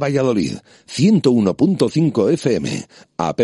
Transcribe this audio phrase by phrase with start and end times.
[0.00, 3.40] Valladolid, 101.5 FM, app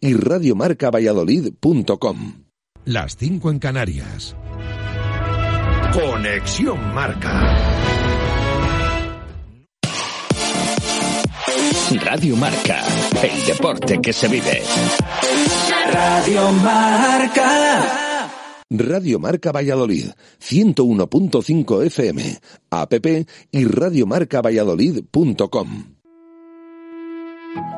[0.00, 2.44] y radiomarcavalladolid.com.
[2.84, 4.36] Las 5 en Canarias.
[5.92, 7.56] Conexión Marca.
[12.04, 12.84] Radio Marca,
[13.20, 14.62] el deporte que se vive.
[15.92, 18.09] Radio Marca.
[18.72, 20.10] Radio Marca Valladolid,
[20.40, 22.38] 101.5 FM,
[22.70, 22.92] app
[23.50, 25.96] y radiomarcavalladolid.com.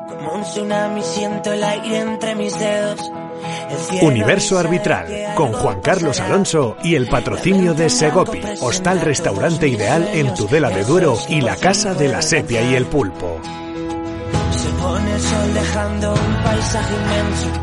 [0.07, 3.11] Como un tsunami siento el aire entre mis dedos.
[3.71, 9.67] El cielo Universo Arbitral, con Juan Carlos Alonso y el patrocinio de Segopi, hostal restaurante
[9.67, 13.41] ideal en Tudela de Duero y la Casa de la Sepia y el Pulpo.
[14.51, 17.62] Se pone el sol dejando un paisaje inmenso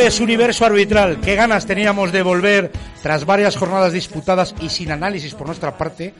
[0.00, 1.20] Tardes, Universo Arbitral.
[1.20, 2.72] Qué ganas teníamos de volver
[3.02, 6.14] tras varias jornadas disputadas y sin análisis por nuestra parte.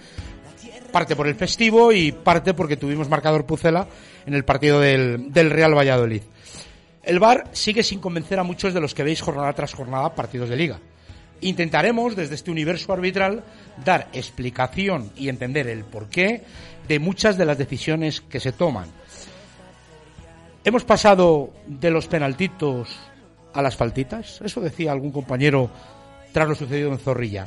[0.92, 3.88] Parte por el festivo y parte porque tuvimos marcador Pucela
[4.26, 6.20] en el partido del, del Real Valladolid.
[7.02, 10.50] El VAR sigue sin convencer a muchos de los que veis jornada tras jornada partidos
[10.50, 10.78] de liga.
[11.40, 13.44] Intentaremos, desde este universo arbitral,
[13.82, 16.44] dar explicación y entender el porqué
[16.86, 18.88] de muchas de las decisiones que se toman.
[20.64, 23.09] Hemos pasado de los penaltitos
[23.53, 24.41] a las faltitas.
[24.43, 25.71] Eso decía algún compañero
[26.33, 27.47] tras lo sucedido en Zorrilla.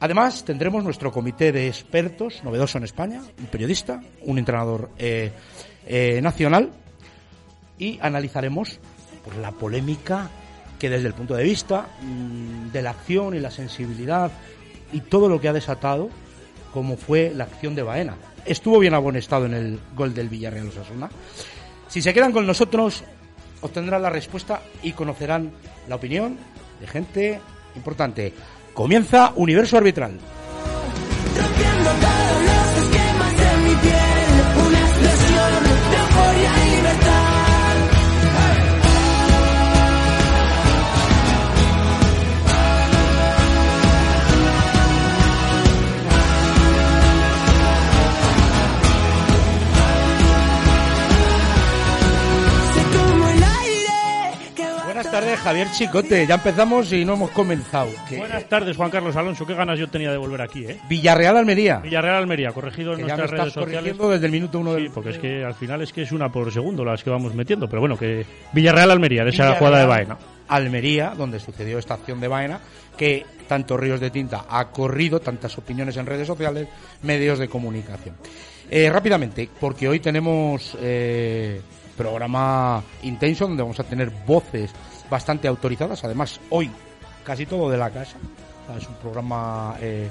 [0.00, 5.32] Además, tendremos nuestro comité de expertos, novedoso en España, un periodista, un entrenador eh,
[5.86, 6.70] eh, nacional,
[7.78, 8.78] y analizaremos
[9.24, 10.30] pues, la polémica
[10.78, 14.30] que desde el punto de vista mm, de la acción y la sensibilidad
[14.92, 16.08] y todo lo que ha desatado,
[16.72, 18.16] como fue la acción de Baena.
[18.44, 21.10] Estuvo bien estado en el gol del Villarreal Osasuna.
[21.88, 23.02] Si se quedan con nosotros,
[23.60, 25.52] obtendrán la respuesta y conocerán
[25.88, 26.36] la opinión
[26.80, 27.40] de gente
[27.76, 28.32] importante.
[28.74, 30.18] Comienza Universo Arbitral.
[55.20, 56.26] Tardes, Javier Chicote.
[56.26, 57.90] Ya empezamos y no hemos comenzado.
[58.16, 59.44] Buenas tardes, Juan Carlos Alonso.
[59.46, 60.78] Qué ganas yo tenía de volver aquí, ¿eh?
[60.88, 61.78] Villarreal Almería.
[61.78, 63.78] Villarreal Almería, corregido en Que ya me nuestras estás redes sociales.
[63.80, 66.12] corrigiendo desde el minuto uno Sí, del porque es que al final es que es
[66.12, 67.68] una por segundo las que vamos metiendo.
[67.68, 70.18] Pero bueno, que Villarreal Almería, de esa jugada de Baena.
[70.46, 72.60] Almería, donde sucedió esta acción de Baena,
[72.96, 76.68] que tanto Ríos de Tinta ha corrido, tantas opiniones en redes sociales,
[77.02, 78.14] medios de comunicación.
[78.70, 81.60] Eh, rápidamente, porque hoy tenemos eh,
[81.96, 84.70] programa intenso donde vamos a tener voces
[85.10, 86.70] bastante autorizadas, además hoy
[87.24, 88.16] casi todo de la casa,
[88.76, 90.10] es un programa eh,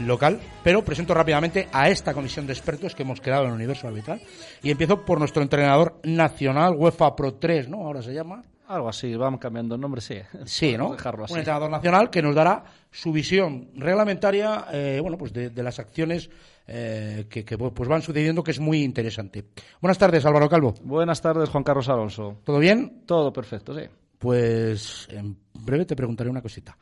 [0.00, 3.88] local, pero presento rápidamente a esta comisión de expertos que hemos creado en el universo
[3.88, 4.20] arbitral
[4.62, 7.86] y empiezo por nuestro entrenador nacional UEFA Pro 3, ¿no?
[7.86, 8.42] Ahora se llama.
[8.66, 10.16] Algo así, vamos cambiando el nombre, sí.
[10.44, 10.92] Sí, ¿no?
[10.92, 11.32] Dejarlo así.
[11.32, 15.78] Un entrenador nacional que nos dará su visión reglamentaria, eh, bueno, pues de, de las
[15.78, 16.28] acciones
[16.66, 19.44] eh, que, que, pues van sucediendo, que es muy interesante.
[19.80, 20.74] Buenas tardes, Álvaro Calvo.
[20.82, 22.40] Buenas tardes, Juan Carlos Alonso.
[22.44, 23.04] ¿Todo bien?
[23.06, 23.88] Todo perfecto, sí.
[24.18, 26.76] Pues en breve te preguntaré una cosita.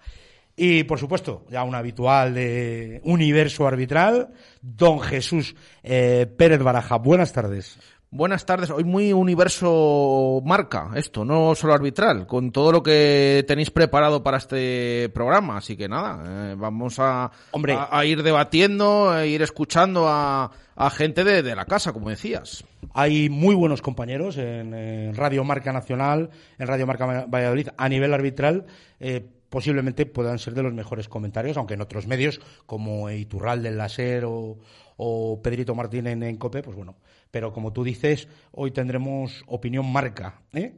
[0.56, 4.30] Y por supuesto, ya un habitual de Universo Arbitral,
[4.62, 6.96] don Jesús eh, Pérez Baraja.
[6.96, 7.78] Buenas tardes.
[8.10, 8.70] Buenas tardes.
[8.70, 14.38] Hoy muy universo marca esto, no solo arbitral, con todo lo que tenéis preparado para
[14.38, 15.56] este programa.
[15.58, 17.74] Así que nada, eh, vamos a, Hombre.
[17.74, 22.08] a, a ir debatiendo, a ir escuchando a, a gente de, de la casa, como
[22.08, 22.64] decías.
[22.94, 28.66] Hay muy buenos compañeros en, Radio Marca Nacional, en Radio Marca Valladolid, a nivel arbitral.
[29.00, 33.78] eh, posiblemente puedan ser de los mejores comentarios, aunque en otros medios como Iturralde, del
[33.78, 34.58] Laser o,
[34.96, 36.96] o Pedrito Martín en, en COPE, pues bueno.
[37.36, 40.40] Pero como tú dices, hoy tendremos opinión marca.
[40.54, 40.72] ¿eh?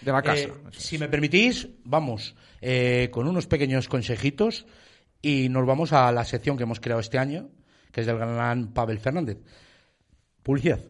[0.00, 0.44] De la casa.
[0.44, 4.64] Eh, si me permitís, vamos eh, con unos pequeños consejitos
[5.20, 7.50] y nos vamos a la sección que hemos creado este año,
[7.92, 9.40] que es del gran Pavel Fernández.
[10.42, 10.80] Publicidad.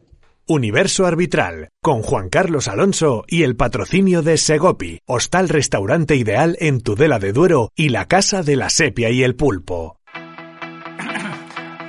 [0.47, 6.83] Universo Arbitral, con Juan Carlos Alonso y el patrocinio de Segopi, hostal restaurante ideal en
[6.83, 9.99] Tudela de Duero y la casa de la sepia y el pulpo.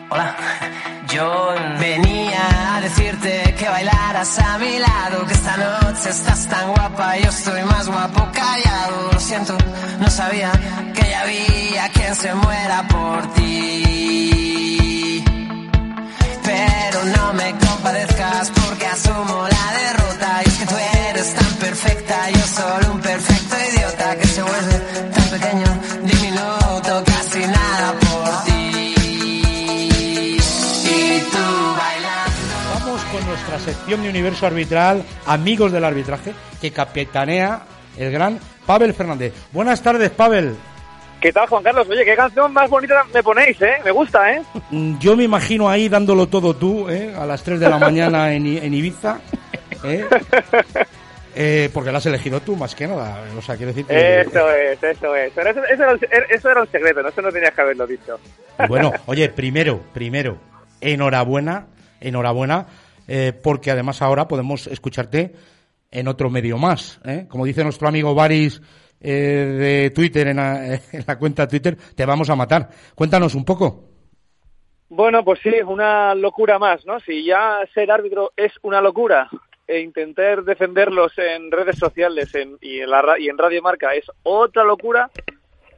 [0.10, 0.36] Hola,
[1.14, 2.21] yo venía
[2.82, 7.88] decirte que bailaras a mi lado, que esta noche estás tan guapa, yo estoy más
[7.88, 9.12] guapo callado.
[9.14, 9.56] Lo siento,
[10.00, 10.52] no sabía
[10.94, 15.24] que ya había quien se muera por ti.
[16.44, 19.48] Pero no me compadezcas porque asumo
[33.72, 37.62] sección de universo arbitral, amigos del arbitraje, que capitanea
[37.98, 39.34] el gran Pavel Fernández.
[39.54, 40.58] Buenas tardes, Pavel.
[41.22, 41.88] ¿Qué tal, Juan Carlos?
[41.90, 43.76] Oye, qué canción más bonita me ponéis, ¿eh?
[43.86, 44.42] Me gusta, ¿eh?
[44.72, 47.14] Mm, Yo me imagino ahí dándolo todo tú, ¿eh?
[47.18, 49.20] a las 3 de la mañana en, Ibiza.
[49.84, 50.06] ¿eh?
[51.34, 53.24] Eh, porque la has elegido tú, más que nada.
[53.38, 54.20] O sea, quiero decir que...
[54.20, 55.32] Eso es, eso es.
[55.34, 57.08] Pero eso, eso era, un, eso era un secreto, ¿no?
[57.08, 58.20] Eso no tenías que haberlo dicho.
[58.68, 60.40] Bueno, oye, primero, primero,
[60.82, 61.68] enhorabuena,
[62.02, 62.66] enhorabuena,
[63.08, 65.34] eh, porque además ahora podemos escucharte
[65.92, 67.00] en otro medio más.
[67.06, 67.26] ¿eh?
[67.30, 68.62] Como dice nuestro amigo Baris
[69.00, 72.70] eh, de Twitter, en la, en la cuenta Twitter, te vamos a matar.
[72.96, 73.86] Cuéntanos un poco.
[74.90, 77.00] Bueno, pues sí, una locura más, ¿no?
[77.00, 79.30] Si ya ser árbitro es una locura
[79.66, 85.10] e intentar defenderlos en redes sociales en- y, en la, Radio Marca es otra locura,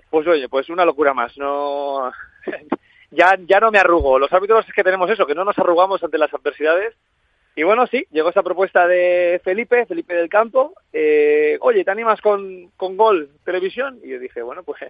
[0.09, 1.37] pues oye, pues una locura más.
[1.37, 2.11] No,
[3.13, 4.19] ya, ya no me arrugo.
[4.19, 6.93] Los árbitros es que tenemos eso, que no nos arrugamos ante las adversidades.
[7.55, 10.73] Y bueno, sí, llegó esa propuesta de Felipe, Felipe del Campo.
[10.91, 13.99] eh, Oye, ¿te animas con, con Gol Televisión?
[14.03, 14.81] Y yo dije, bueno, pues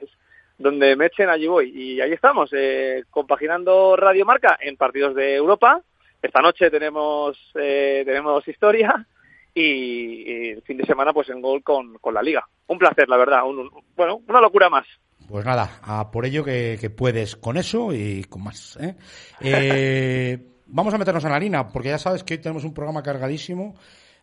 [0.57, 1.69] donde me echen, allí voy.
[1.75, 5.81] Y ahí estamos, eh, compaginando Radio Marca en partidos de Europa.
[6.21, 9.05] Esta noche tenemos, eh, tenemos historia
[9.53, 12.47] y, el fin de semana pues en Gol con, con la Liga.
[12.67, 13.45] Un placer, la verdad.
[13.45, 14.87] Un- bueno, una locura más.
[15.27, 18.77] Pues nada, a por ello que, que puedes con eso y con más.
[18.79, 18.95] ¿eh?
[19.41, 20.37] Eh,
[20.67, 23.75] vamos a meternos en la harina, porque ya sabes que hoy tenemos un programa cargadísimo,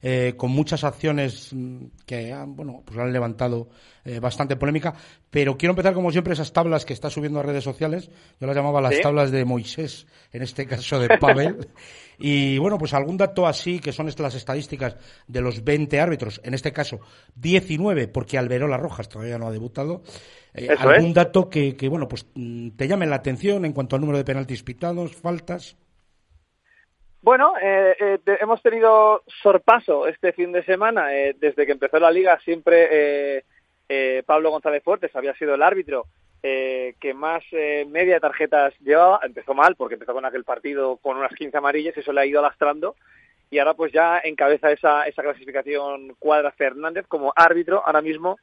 [0.02, 3.68] eh, con muchas acciones mm, que han, bueno, pues han levantado
[4.04, 4.94] eh, bastante polémica,
[5.28, 8.10] pero quiero empezar como siempre esas tablas que está subiendo a redes sociales,
[8.40, 9.02] yo las llamaba las Sí.
[9.02, 11.68] tablas de Moisés, en este caso de Pavel,
[12.18, 16.40] y bueno, pues algún dato así, que son estas las estadísticas de los 20 árbitros,
[16.44, 17.00] en este caso
[17.34, 20.02] 19, porque Alberola Rojas todavía no ha debutado,
[20.54, 21.14] Eso algún es.
[21.14, 24.24] dato que, que, bueno, pues mm, te llame la atención en cuanto al número de
[24.24, 25.76] penaltis pitados, faltas.
[27.22, 31.14] Bueno, eh, eh, hemos tenido sorpaso este fin de semana.
[31.14, 32.88] eh, desde que empezó la liga siempre
[33.38, 33.44] eh,
[33.88, 36.06] eh, Pablo González Fuertes había sido el árbitro
[36.42, 39.20] eh, que más eh, media de tarjetas llevaba.
[39.22, 42.26] Empezó mal porque empezó con aquel partido con unas 15 amarillas y eso le ha
[42.26, 42.96] ido lastrando.
[43.50, 48.38] Y ahora pues ya encabeza esa, esa clasificación Cuadra Fernández como árbitro ahora mismo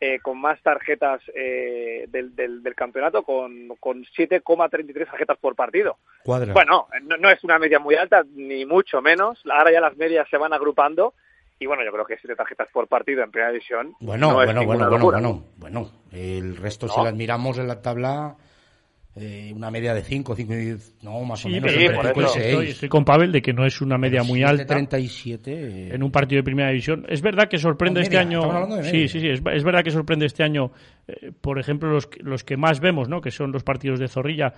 [0.00, 5.96] eh, con más tarjetas eh, del, del, del campeonato, con, con 7,33 tarjetas por partido.
[6.24, 6.52] Cuadra.
[6.52, 9.40] Bueno, no, no es una media muy alta, ni mucho menos.
[9.50, 11.14] Ahora ya las medias se van agrupando.
[11.60, 13.94] Y bueno, yo creo que siete tarjetas por partido en primera división.
[13.98, 15.90] Bueno, no bueno, bueno, bueno, bueno, bueno.
[16.12, 16.92] El resto, No.
[16.92, 18.36] si las miramos en la tabla,
[19.20, 22.24] eh, una media de 5, 5 y no, más o Sí, menos, pero entre por
[22.24, 22.38] eso.
[22.38, 25.52] estoy, estoy con Pavel de que no es una media muy alta 37.
[25.52, 27.04] eh, en un partido de primera división.
[27.08, 28.42] Es verdad que sorprende este año.
[28.82, 29.28] Sí, sí, sí.
[29.28, 30.70] Es, es verdad que sorprende este año,
[31.06, 33.20] eh, por ejemplo, los, que- los que más vemos, ¿no?
[33.20, 34.52] Que son los partidos de Zorrilla,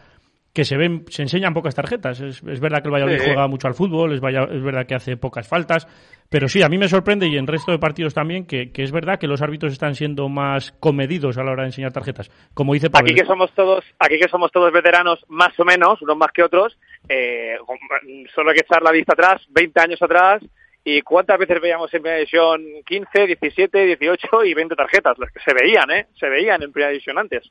[0.53, 2.21] que se ven, se enseñan pocas tarjetas.
[2.21, 3.25] Es, es verdad que el Valladolid Sí.
[3.27, 5.87] juega mucho al fútbol, es, vaya- es verdad que hace pocas faltas,
[6.31, 8.93] pero sí, a mí me sorprende y en resto de partidos también que, que es
[8.93, 12.31] verdad que los árbitros están siendo más comedidos a la hora de enseñar tarjetas.
[12.55, 13.11] Como dice Pavel.
[13.11, 16.45] Aquí que somos todos, aquí que somos todos veteranos, más o menos, unos más que
[16.45, 17.57] otros, eh,
[18.33, 20.41] solo hay que echar la vista atrás, 20 años atrás,
[20.85, 25.41] y cuántas veces veíamos en primera división 15, 17, 18 y 20 tarjetas, las que
[25.41, 26.07] se veían, ¿eh?
[26.19, 27.51] Se veían en primera división antes.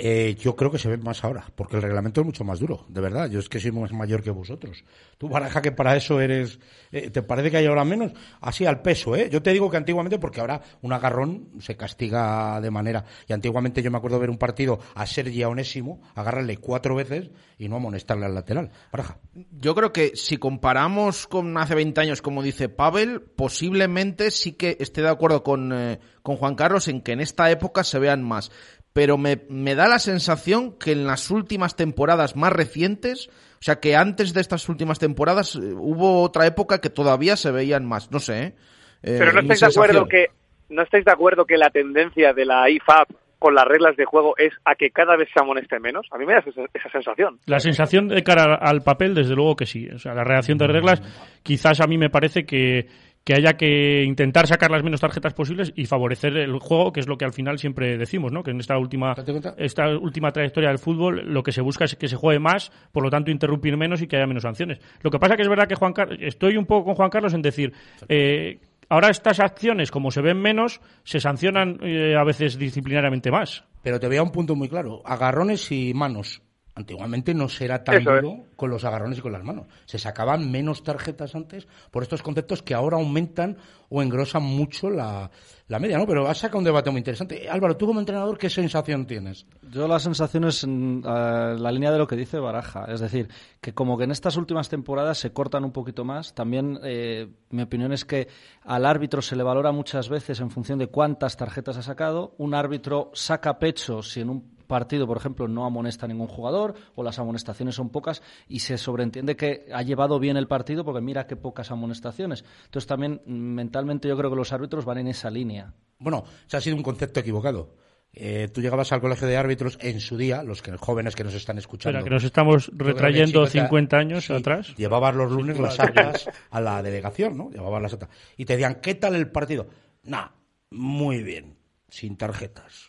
[0.00, 2.86] Eh, yo creo que se ve más ahora, porque el reglamento es mucho más duro,
[2.88, 3.28] de verdad.
[3.28, 4.84] Yo es que soy más mayor que vosotros.
[5.18, 6.60] Tú, Baraja, que para eso eres.
[6.92, 8.12] eh, ¿Te parece que hay ahora menos?
[8.40, 9.28] Así al peso, ¿eh?
[9.28, 13.04] Yo te digo que antiguamente, porque ahora un agarrón se castiga de manera.
[13.26, 17.68] Y antiguamente yo me acuerdo ver un partido a Sergi Onésimo, agarrarle cuatro veces y
[17.68, 18.70] no amonestarle al lateral.
[18.92, 19.18] Baraja.
[19.50, 24.76] Yo creo que si comparamos con hace 20 años, como dice Pavel, posiblemente sí que
[24.78, 28.22] esté de acuerdo con, eh, con Juan Carlos en que en esta época se vean
[28.22, 28.52] más.
[28.92, 33.80] Pero me, me da la sensación que en las últimas temporadas más recientes, o sea
[33.80, 38.10] que antes de estas últimas temporadas eh, hubo otra época que todavía se veían más.
[38.10, 38.54] No sé, ¿eh?
[39.02, 40.26] Eh, Pero no estáis de acuerdo que
[40.70, 43.06] no estáis de acuerdo que la tendencia de la IFAB
[43.38, 46.06] con las reglas de juego es a que cada vez se amoneste menos.
[46.10, 47.38] A mí me da esa, esa sensación.
[47.46, 49.88] La sensación de cara al papel, desde luego que sí.
[49.88, 51.00] O sea, la redacción de reglas,
[51.42, 52.86] quizás a mí me parece que,
[53.28, 57.06] que haya que intentar sacar las menos tarjetas posibles y favorecer el juego, que es
[57.06, 58.42] lo que al final siempre decimos, ¿no?
[58.42, 59.14] Que en esta última,
[59.58, 63.02] esta última trayectoria del fútbol lo que se busca es que se juegue más, por
[63.02, 64.80] lo tanto interrumpir menos y que haya menos sanciones.
[65.02, 67.34] Lo que pasa que es verdad que Juan Carlos, estoy un poco con Juan Carlos
[67.34, 67.74] en decir,
[68.08, 73.62] eh, ahora estas acciones, como se ven menos, se sancionan eh, a veces disciplinariamente más.
[73.82, 75.02] Pero te voy a un punto muy claro.
[75.04, 76.40] Agarrones y manos.
[76.78, 78.22] Antiguamente no será tan Eso es.
[78.22, 79.66] duro con los agarrones y con las manos.
[79.84, 83.56] Se sacaban menos tarjetas antes por estos conceptos que ahora aumentan
[83.88, 85.30] o engrosan mucho la,
[85.66, 86.06] la media, ¿no?
[86.06, 87.44] Pero has sacado un debate muy interesante.
[87.44, 89.46] Eh, Álvaro, tú como entrenador, ¿qué sensación tienes?
[89.70, 93.28] Yo la sensación es mm, eh, la línea de lo que dice Baraja, es decir,
[93.60, 96.32] que como que en estas últimas temporadas se cortan un poquito más.
[96.34, 98.28] También eh, mi opinión es que
[98.62, 102.34] al árbitro se le valora muchas veces en función de cuántas tarjetas ha sacado.
[102.38, 106.74] Un árbitro saca pecho si en un partido, por ejemplo, no amonesta a ningún jugador
[106.94, 111.00] o las amonestaciones son pocas y se sobreentiende que ha llevado bien el partido porque
[111.00, 112.44] mira qué pocas amonestaciones.
[112.66, 115.74] Entonces también mm, mentalmente yo creo que los árbitros van en esa línea.
[115.98, 117.74] Bueno, se ha sido un concepto equivocado.
[118.12, 121.34] Eh, tú llegabas al colegio de árbitros en su día, los que, jóvenes que nos
[121.34, 121.98] están escuchando.
[121.98, 124.74] Espera, que nos estamos retrayendo Joder, 50 años sí, atrás.
[124.76, 127.50] Llevabas los lunes las actas a la delegación, ¿no?
[127.50, 128.08] Llevabas las actas.
[128.36, 129.68] Y te decían, ¿qué tal el partido?
[130.04, 130.28] Nah,
[130.70, 131.58] muy bien,
[131.88, 132.87] sin tarjetas.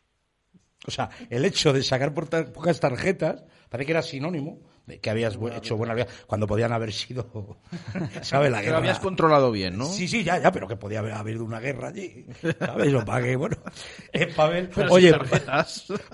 [0.88, 5.00] O sea, el hecho de sacar por tar- pocas tarjetas parece que era sinónimo de
[5.00, 7.58] que habías bu- hecho buena vida cuando podían haber sido,
[8.22, 8.50] ¿sabes?
[8.50, 8.72] La Que guerra.
[8.72, 9.86] lo habías controlado bien, ¿no?
[9.86, 12.26] Sí, sí, ya, ya, pero que podía haber habido una guerra allí.
[12.60, 12.94] ¿Sabes?
[12.94, 13.58] O para que, bueno.
[14.14, 15.14] Eh, Pavel, Pero oye.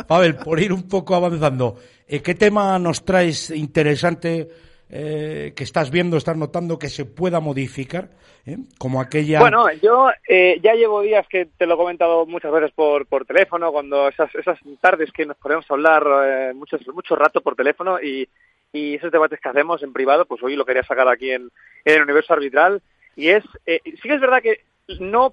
[0.08, 4.50] Pavel, por ir un poco avanzando, eh, ¿qué tema nos traes interesante
[4.90, 8.10] eh, que estás viendo, estás notando que se pueda modificar?
[8.46, 8.58] eh?
[8.78, 9.40] Como aquella.
[9.40, 13.26] Bueno, yo eh, ya llevo días que te lo he comentado muchas veces por, por
[13.26, 17.56] teléfono, cuando esas, esas tardes que nos ponemos a hablar eh, mucho, mucho rato por
[17.56, 18.28] teléfono y,
[18.72, 21.50] y esos debates que hacemos en privado, pues hoy lo quería sacar aquí en,
[21.86, 22.82] el universo arbitral.
[23.16, 24.62] Y es, eh, sí que es verdad que
[25.00, 25.32] no, o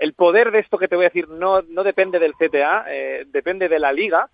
[0.00, 3.24] el poder de esto que te voy a decir no, no depende del CTA, eh,
[3.28, 4.28] depende de la liga,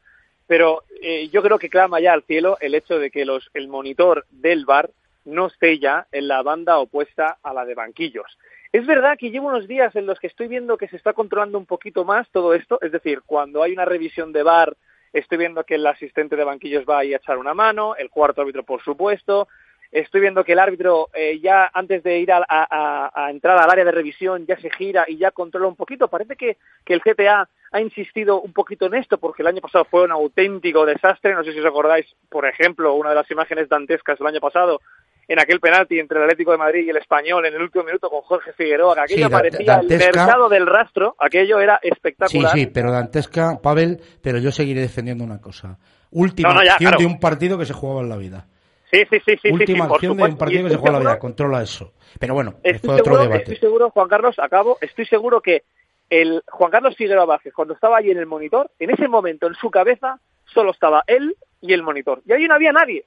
[0.50, 3.68] pero eh, yo creo que clama ya al cielo el hecho de que los, el
[3.68, 4.90] monitor del bar
[5.24, 8.36] no esté ya en la banda opuesta a la de banquillos.
[8.72, 11.56] Es verdad que llevo unos días en los que estoy viendo que se está controlando
[11.56, 14.76] un poquito más todo esto, es decir, cuando hay una revisión de bar,
[15.12, 18.40] estoy viendo que el asistente de banquillos va ahí a echar una mano, el cuarto
[18.40, 19.46] árbitro por supuesto,
[19.92, 23.84] estoy viendo que el árbitro eh, ya antes de ir a, a- entrar al área
[23.84, 26.08] de revisión ya se gira y ya controla un poquito.
[26.08, 29.84] Parece que, que el CTA ha insistido un poquito en esto porque el año pasado
[29.84, 31.34] fue un auténtico desastre.
[31.34, 34.80] No sé si os acordáis, por ejemplo, una de las imágenes dantescas del año pasado
[35.28, 38.10] en aquel penalti entre el Atlético de Madrid y el Español en el último minuto
[38.10, 42.52] con Jorge Figueroa, que aquello Sí, parecía el mercado del rastro, aquello era Sí, espectacular.
[42.52, 45.78] sí, pero dantesca, Pavel, pero yo seguiré defendiendo una cosa.
[46.10, 47.00] Última No, no, ya, acción claro.
[47.00, 48.48] de un partido que se jugaba en la vida.
[48.90, 51.04] Sí, sí, sí, sí, sí, Última sí, acción de un partido que se juega en
[51.04, 51.18] la vida.
[51.20, 51.92] Controla eso.
[52.18, 53.42] Pero bueno, Estoy fue otro seguro, debate.
[53.42, 55.62] estoy seguro, Juan Carlos, acabo, estoy seguro que
[56.10, 59.54] el Juan Carlos Figueroa Vázquez, cuando estaba ahí en el monitor, en ese momento en
[59.54, 62.20] su cabeza solo estaba él y el monitor.
[62.26, 63.04] Y ahí no había nadie.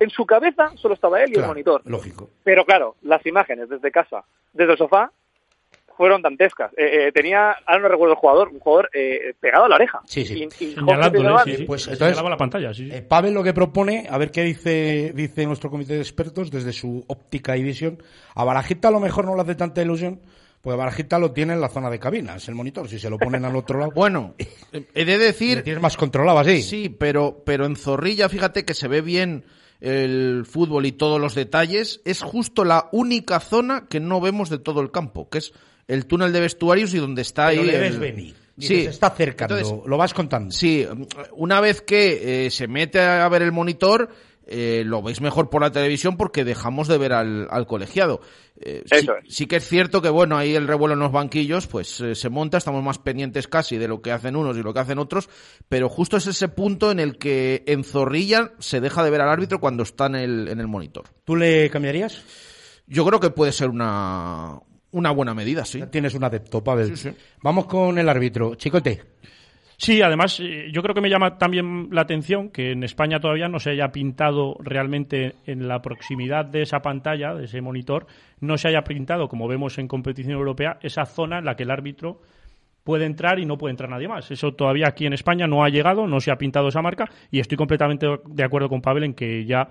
[0.00, 1.82] En su cabeza solo estaba él y el monitor.
[1.84, 2.30] Lógico.
[2.42, 5.12] Pero claro, las imágenes desde casa, desde el sofá,
[5.98, 6.72] fueron dantescas.
[6.78, 10.00] Eh, eh, tenía, ahora no recuerdo el jugador, un jugador eh, pegado a la oreja.
[10.06, 10.34] Sí, sí.
[10.40, 10.74] Y- y sí,
[11.56, 11.64] sí.
[11.66, 12.94] Pues entonces, señalaba la pantalla, sí, sí.
[12.96, 16.72] Eh, Pavel lo que propone, a ver qué dice, dice nuestro comité de expertos desde
[16.72, 18.02] su óptica y visión.
[18.34, 20.20] A Barajita a lo mejor no le hace tanta ilusión,
[20.60, 22.88] porque Barajita lo tiene en la zona de cabinas, el monitor.
[22.88, 24.34] Si se lo ponen al otro lado, Bueno,
[24.94, 25.62] he de decir...
[25.62, 26.62] tienes más controlado así.
[26.62, 29.44] Sí, pero, pero en Zorrilla, fíjate que se ve bien
[29.80, 32.00] el fútbol y todos los detalles.
[32.04, 35.52] Es justo la única zona que no vemos de todo el campo, que es
[35.86, 37.70] el túnel de vestuarios y donde está Pero ahí.
[37.70, 38.34] el- venir.
[38.58, 40.50] Sí, Dices, está acercando, Entonces, lo vas contando.
[40.50, 40.86] Sí,
[41.32, 44.08] una vez que eh, se mete a ver el monitor,
[44.46, 48.20] eh, lo veis mejor por la televisión porque dejamos de ver al, al colegiado.
[48.60, 49.34] Eh, sí, Eso es.
[49.34, 52.28] sí que es cierto que, bueno, ahí el revuelo en los banquillos, pues eh, se
[52.30, 55.28] monta, estamos más pendientes casi de lo que hacen unos y lo que hacen otros,
[55.68, 59.28] pero justo es ese punto en el que en Zorrilla se deja de ver al
[59.28, 61.04] árbitro cuando está en el, en el monitor.
[61.24, 62.22] ¿Tú le cambiarías?
[62.86, 64.60] Yo creo que puede ser una,
[64.92, 65.80] una buena medida, sí.
[65.80, 66.96] Ya tienes un adepto, Pavel.
[66.96, 67.16] Sí, sí.
[67.42, 68.54] Vamos con el árbitro.
[68.54, 69.02] Chicote.
[69.78, 73.48] Sí, además, eh, yo creo que me llama también la atención que en España todavía
[73.48, 78.06] no se haya pintado realmente en la proximidad de esa pantalla, de ese monitor,
[78.40, 81.70] no se haya pintado, como vemos en competición europea, esa zona en la que el
[81.70, 82.22] árbitro
[82.86, 84.30] puede entrar y no puede entrar nadie más.
[84.30, 87.40] Eso todavía aquí en España no ha llegado, no se ha pintado esa marca y
[87.40, 89.68] estoy completamente de acuerdo con Pavel en que ya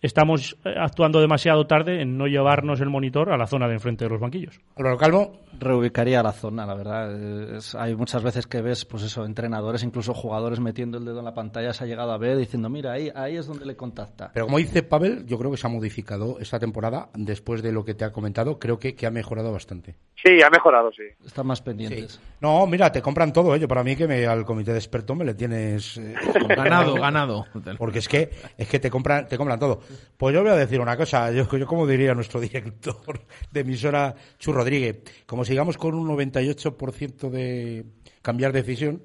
[0.00, 4.04] estamos eh, actuando demasiado tarde en no llevarnos el monitor a la zona de enfrente
[4.04, 4.58] de los banquillos.
[4.76, 5.40] Álvaro Calvo.
[5.60, 7.56] Reubicaría la zona, la verdad.
[7.56, 11.24] Es- hay muchas veces que ves, pues eso, entrenadores, incluso jugadores metiendo el dedo en
[11.24, 14.30] la pantalla, se ha llegado a ver diciendo, mira, ahí, ahí es donde le contacta.
[14.34, 17.84] Pero como dice Pavel, yo creo que se ha modificado esta temporada después de lo
[17.84, 18.58] que te ha comentado.
[18.58, 19.94] Creo que, que ha mejorado bastante.
[20.16, 21.04] Sí, ha mejorado, sí.
[21.24, 22.20] Están más pendientes.
[22.40, 23.60] No, mira, te compran todo, ¿eh?
[23.60, 26.14] Yo para mí que me, al comité de expertos me le tienes eh,
[26.48, 27.46] Ganado, ganado.
[27.78, 29.80] Porque es que es que te compran te compran todo.
[30.16, 33.20] Pues yo voy a decir una cosa, yo, yo como diría nuestro director
[33.50, 37.84] de emisora Chu Rodríguez, como sigamos con un 98% de
[38.20, 39.02] cambiar decisión,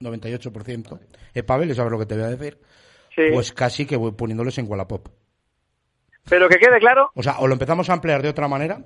[0.00, 1.00] 98%,
[1.34, 2.58] eh, Pavel, ¿sabes lo que te voy a decir?
[3.14, 3.22] Sí.
[3.32, 5.08] Pues casi que voy poniéndoles en Wallapop.
[6.28, 8.82] Pero que quede claro, O sea, o lo empezamos a emplear de otra manera,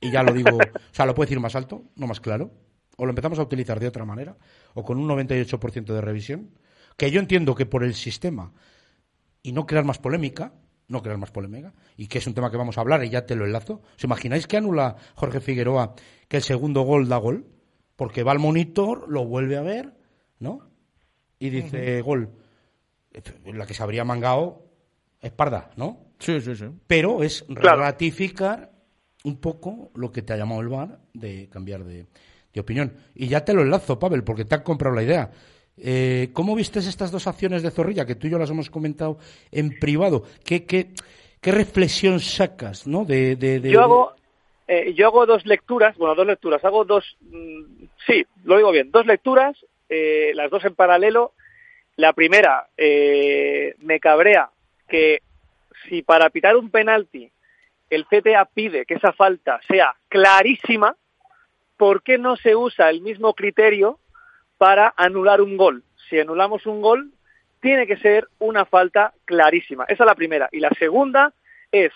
[0.00, 2.50] y ya lo digo, o sea, lo puedo decir más alto, no más claro,
[2.98, 4.36] o lo empezamos a utilizar de otra manera,
[4.74, 6.50] o con un 98% de revisión,
[6.96, 8.52] que yo entiendo que por el sistema,
[9.42, 10.52] y no crear más polémica,
[10.88, 13.24] no crear más polémica, y que es un tema que vamos a hablar, y ya
[13.24, 13.82] te lo enlazo.
[13.96, 15.94] ¿Os imagináis que anula Jorge Figueroa
[16.26, 17.46] que el segundo gol da gol?
[17.94, 19.94] Porque va al monitor, lo vuelve a ver,
[20.40, 20.68] ¿no?
[21.38, 22.30] Y dice, gol.
[23.44, 24.66] La que se habría mangado
[25.20, 26.08] es parda, ¿no?
[26.18, 26.66] Sí, sí, sí.
[26.88, 27.78] pero es Claro.
[27.82, 28.72] ratificar
[29.22, 32.06] un poco lo que te ha llamado el VAR de cambiar de,
[32.52, 32.92] de opinión.
[33.14, 35.30] Y ya te lo enlazo, Pavel, porque te han comprado la idea.
[35.76, 39.18] Eh, ¿Cómo vistes estas dos acciones de Zorrilla, que tú y yo las hemos comentado
[39.52, 40.24] en privado?
[40.44, 40.88] ¿Qué, qué,
[41.40, 43.04] qué reflexión sacas ¿no?
[43.04, 44.12] de, de- de- yo hago,
[44.66, 48.90] eh, yo hago dos lecturas, bueno, dos lecturas, hago dos, mm, sí, lo digo bien,
[48.90, 49.56] dos lecturas,
[49.88, 51.32] eh, las dos en paralelo.
[51.96, 54.50] La primera, eh, me cabrea
[54.88, 55.20] que
[55.88, 57.30] si para pitar un penalti
[57.90, 60.96] el CTA pide que esa falta sea clarísima,
[61.78, 63.98] ¿por qué no se usa el mismo criterio
[64.58, 65.84] para anular un gol?
[66.10, 67.12] Si anulamos un gol,
[67.60, 69.84] tiene que ser una falta clarísima.
[69.84, 70.48] Esa es la primera.
[70.52, 71.32] Y la segunda
[71.72, 71.92] es,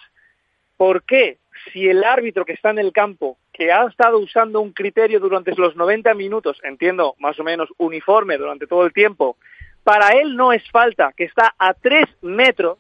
[0.77, 1.39] ¿por qué
[1.73, 5.55] si el árbitro que está en el campo, que ha estado usando un criterio durante
[5.55, 9.37] los 90 minutos, entiendo más o menos uniforme durante todo el tiempo,
[9.85, 12.79] para él no es falta, que está a tres metros,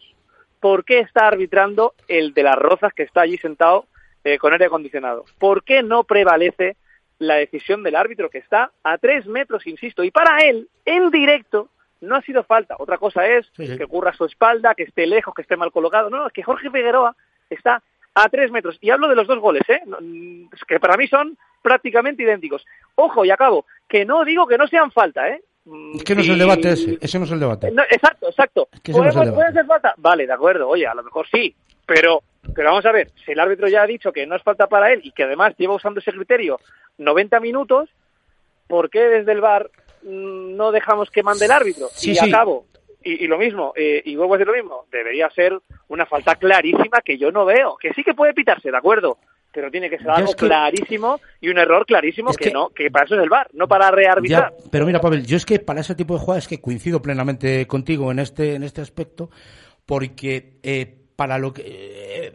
[0.60, 3.86] ¿por qué está arbitrando el de las rozas que está allí sentado
[4.24, 5.24] eh, con aire acondicionado?
[5.38, 6.76] ¿Por qué no prevalece
[7.26, 10.02] la decisión del árbitro que está a tres metros, insisto?
[10.04, 11.68] Y para él, en directo,
[12.00, 12.76] no ha sido falta.
[12.78, 13.76] Otra cosa es Sí, sí.
[13.78, 16.10] que ocurra a su espalda, que esté lejos, que esté mal colocado.
[16.10, 17.14] No, no, es que Jorge Figueroa
[17.48, 17.82] está
[18.14, 18.76] a tres metros.
[18.80, 19.80] Y hablo de los dos goles, ¿eh?
[19.86, 22.64] Mm, que para mí son prácticamente idénticos.
[22.96, 25.42] Ojo, y acabo, que no digo que no sean falta, ¿eh?
[25.64, 27.70] Mm, Es que no es el debate ese, ese no es el debate.
[27.70, 28.68] no, exacto, exacto.
[28.82, 29.52] que ese no es el ¿Podemos- debate.
[29.52, 29.94] ¿Puede ser falta?
[29.98, 30.68] Vale, de acuerdo.
[30.68, 31.54] Oye, a lo mejor sí.
[31.86, 32.22] Pero,
[32.54, 34.92] pero vamos a ver, si el árbitro ya ha dicho que no es falta para
[34.92, 36.60] él y que además lleva usando ese criterio
[36.98, 37.88] 90 minutos,
[38.66, 39.70] ¿por qué desde el bar
[40.02, 41.88] no dejamos que mande el árbitro?
[41.92, 42.28] Sí, y sí.
[42.28, 42.66] acabo.
[43.04, 46.36] Y, y lo mismo, eh, y vuelvo a decir lo mismo, debería ser una falta
[46.36, 49.18] clarísima que yo no veo, que sí que puede pitarse, de acuerdo,
[49.52, 52.50] pero tiene que ser algo es que- clarísimo y un error clarísimo Es que, que-
[52.52, 54.52] no, que para eso es el bar, no para rearbitrar.
[54.56, 57.66] Ya, pero mira, Pavel, yo es que para ese tipo de jugadas que coincido plenamente
[57.66, 59.30] contigo en este, en este aspecto,
[59.84, 61.62] porque eh, para lo que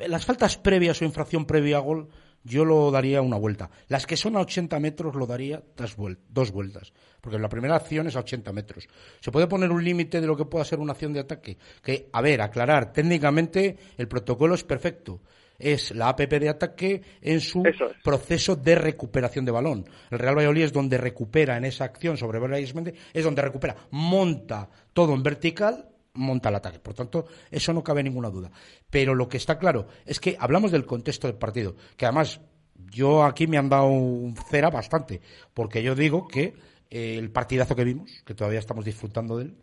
[0.01, 2.09] eh, las faltas previas o infracción previa a gol,
[2.43, 3.69] yo lo daría una vuelta.
[3.89, 7.75] Las que son a 80 metros lo daría dos, vuel- dos vueltas, porque la primera
[7.75, 8.87] acción es a 80 metros.
[9.19, 12.09] Se puede poner un límite de lo que pueda ser una acción de ataque, que,
[12.13, 15.21] a ver, aclarar, técnicamente el protocolo es perfecto.
[15.59, 17.97] Es la APP de ataque en su Eso es.
[18.03, 19.89] proceso de recuperación de balón.
[20.11, 24.69] El Real Valladolid es donde recupera en esa acción sobre Méndez, es donde recupera, monta
[24.93, 26.79] todo en vertical, monta el ataque.
[26.79, 28.51] Por tanto, eso no cabe ninguna duda.
[28.89, 32.41] Pero lo que está claro es que hablamos del contexto del partido, que además
[32.91, 35.21] yo aquí me han dado un cera bastante,
[35.53, 36.55] porque yo digo que
[36.89, 39.57] eh, el partidazo que vimos, que todavía estamos disfrutando de él,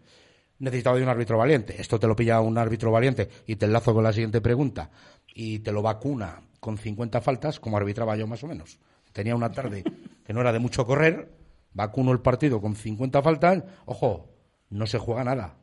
[0.58, 1.80] necesitaba de un árbitro valiente.
[1.80, 4.90] Esto te lo pilla un árbitro valiente y te enlazo con la siguiente pregunta
[5.34, 8.78] y te lo vacuna con 50 faltas, como arbitraba yo más o menos.
[9.12, 9.84] Tenía una tarde
[10.24, 11.30] que no era de mucho correr,
[11.72, 14.30] vacuno el partido con 50 faltas, ojo,
[14.70, 15.56] no se juega nada.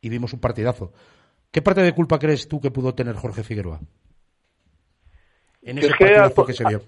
[0.00, 0.92] Y vimos un partidazo.
[1.50, 3.80] ¿Qué parte de culpa crees tú que pudo tener Jorge Figueroa?
[5.62, 6.82] En ese Es que partidazo que se vio.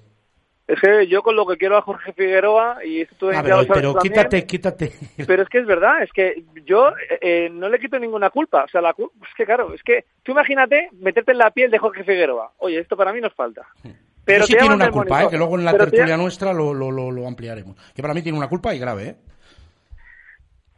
[0.66, 3.48] Es que yo con lo que quiero a Jorge Figueroa, y esto tú Ah, lo
[3.48, 4.92] sabes pero también, quítate, quítate.
[5.26, 8.64] Pero es que es verdad, es que yo eh, eh, no le quito ninguna culpa.
[8.64, 11.78] O sea, la es que claro, es que tú imagínate meterte en la piel de
[11.78, 12.52] Jorge Figueroa.
[12.58, 13.66] Oye, esto para mí nos falta.
[14.24, 15.24] Pero sí tiene una culpa.
[15.24, 15.28] ¿eh?
[15.28, 17.76] que luego en la te- tertulia nuestra lo, lo, lo, lo ampliaremos.
[17.92, 19.16] Que para mí tiene una culpa y grave, ¿eh?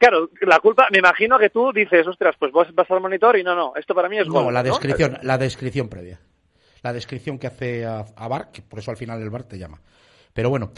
[0.07, 3.43] Claro, la culpa, me imagino que tú dices, ostras, pues vos vas al monitor y
[3.43, 4.55] no, no, esto para mí es No, gol.
[4.55, 6.21] la descripción, la descripción previa.
[6.83, 9.59] La descripción que hace a, a Bar, que por eso al final el Bar te
[9.59, 9.81] llama.
[10.35, 10.73] Pero bueno,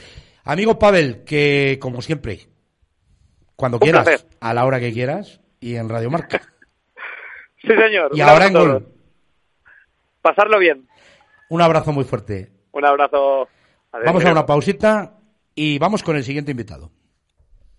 [0.45, 2.39] amigo Pavel, que como siempre,
[3.57, 4.27] cuando Un quieras, placer.
[4.41, 6.41] a la hora que quieras, y en Radio Marca.
[7.63, 8.11] Sí, señor.
[8.15, 8.89] Y ahora en gol.
[10.23, 10.87] Pasarlo bien.
[11.49, 12.53] Un abrazo muy fuerte.
[12.71, 13.49] Un abrazo.
[13.91, 14.07] Adiós.
[14.07, 15.15] Vamos a una pausita
[15.55, 16.93] y vamos con el siguiente invitado.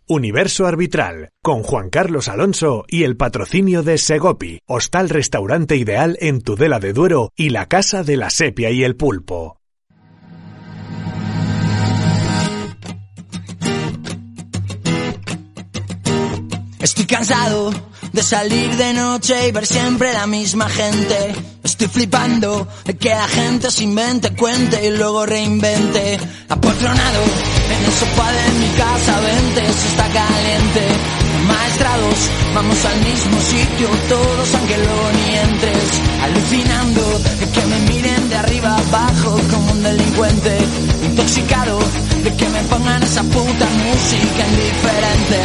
[0.09, 6.41] Universo Arbitral, con Juan Carlos Alonso y el patrocinio de Segopi, hostal restaurante ideal en
[6.41, 9.59] Tudela de Duero y la Casa de la Sepia y el Pulpo.
[16.79, 17.71] Estoy cansado
[18.11, 21.35] de salir de noche y ver siempre la misma gente.
[21.63, 26.19] Estoy flipando de que la gente se invente, cuente y luego reinvente.
[26.49, 27.23] Apoltronado
[27.69, 30.81] en el sofá de mi casa, vente, si está caliente.
[31.47, 32.19] Maestrados,
[32.55, 36.01] vamos al mismo sitio, todos aunque luego ni entres.
[36.23, 40.57] Alucinando de que me miren de arriba abajo como un delincuente.
[41.03, 41.79] Intoxicado
[42.23, 45.39] de que me pongan esa puta música indiferente.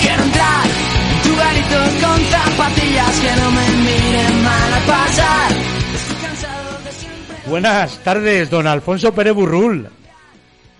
[0.00, 0.95] Quiero entrar
[1.26, 5.52] en tu garito con zapatillas que no me miren mal a pasar.
[5.94, 7.36] Estoy cansado de siempre.
[7.46, 9.88] Buenas tardes, don Alfonso Pérez Burrul.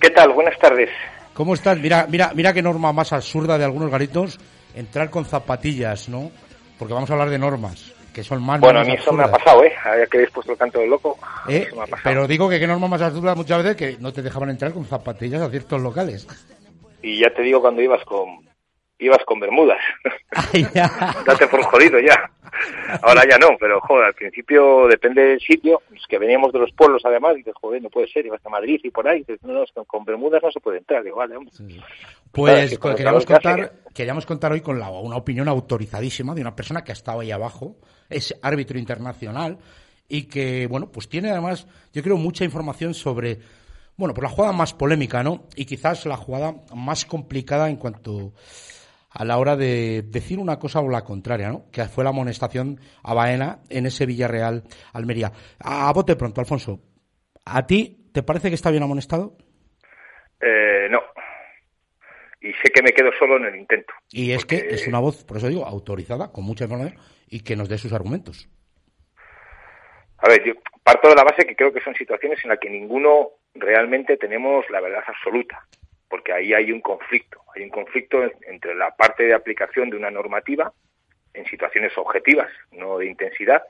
[0.00, 0.32] ¿Qué tal?
[0.32, 0.90] Buenas tardes.
[1.34, 1.78] ¿Cómo estás?
[1.78, 4.38] Mira, mira, mira qué norma más absurda de algunos garitos
[4.74, 6.30] entrar con zapatillas, ¿no?
[6.78, 9.30] Porque vamos a hablar de normas, que son más Bueno, a mí eso me ha
[9.30, 9.72] pasado, ¿eh?
[9.84, 11.64] Ahora que habéis puesto el canto del loco, ¿Eh?
[11.66, 12.02] eso me ha pasado.
[12.04, 14.84] Pero digo que qué norma más absurda muchas veces que no te dejaban entrar con
[14.84, 16.26] zapatillas a ciertos locales.
[17.02, 18.45] Y ya te digo cuando ibas con
[18.98, 19.78] ibas con bermudas.
[20.52, 20.90] Ay, ya.
[21.26, 22.30] Date por jodido ya.
[23.02, 25.82] Ahora ya no, pero joder, al principio depende del sitio.
[25.94, 28.48] Es que veníamos de los pueblos además y dices, joder, no puede ser, ibas a
[28.48, 29.18] Madrid y por ahí.
[29.18, 31.02] Dices, no, no, con bermudas no se puede entrar.
[31.02, 31.52] Digo, vale, hombre.
[32.32, 35.48] Pues es que con el queríamos que contar, queríamos contar hoy con la, una opinión
[35.48, 37.76] autorizadísima de una persona que ha estado ahí abajo,
[38.08, 39.58] es árbitro internacional
[40.08, 43.38] y que, bueno, pues tiene además, yo creo, mucha información sobre,
[43.96, 45.46] bueno, pues la jugada más polémica, ¿no?
[45.56, 48.32] Y quizás la jugada más complicada en cuanto
[49.18, 51.70] a la hora de decir una cosa o la contraria, ¿no?
[51.72, 55.32] Que fue la amonestación a Baena en ese Villarreal Almería.
[55.58, 56.80] A, a bote pronto, Alfonso.
[57.46, 59.36] ¿A ti te parece que está bien amonestado?
[60.40, 61.00] Eh, no.
[62.40, 63.92] Y sé que me quedo solo en el intento.
[64.10, 67.56] Y es que es una voz, por eso digo, autorizada, con mucha información y que
[67.56, 68.48] nos dé sus argumentos.
[70.18, 70.52] A ver, yo
[70.82, 74.64] parto de la base que creo que son situaciones en las que ninguno realmente tenemos
[74.70, 75.66] la verdad absoluta,
[76.08, 79.96] porque ahí hay un conflicto, hay un conflicto en- entre la parte de aplicación de
[79.96, 80.72] una normativa
[81.34, 83.62] en situaciones objetivas, no de intensidad,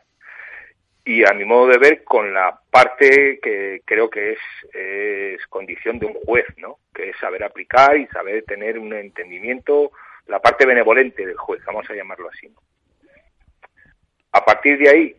[1.05, 6.07] y a mi modo de ver con la parte que creo que es, condición de
[6.07, 6.79] un juez, ¿no?
[6.93, 9.93] Que es saber aplicar y saber tener un entendimiento,
[10.27, 12.49] la parte benevolente del juez, vamos a llamarlo así.
[12.49, 12.61] ¿no?
[14.33, 15.17] A partir de ahí,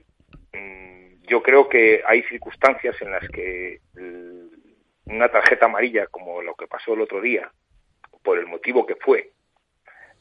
[0.54, 3.80] mm, yo creo que hay circunstancias en las que
[5.10, 7.52] una tarjeta amarilla, como lo que pasó el otro día,
[8.24, 9.32] por el motivo que fue,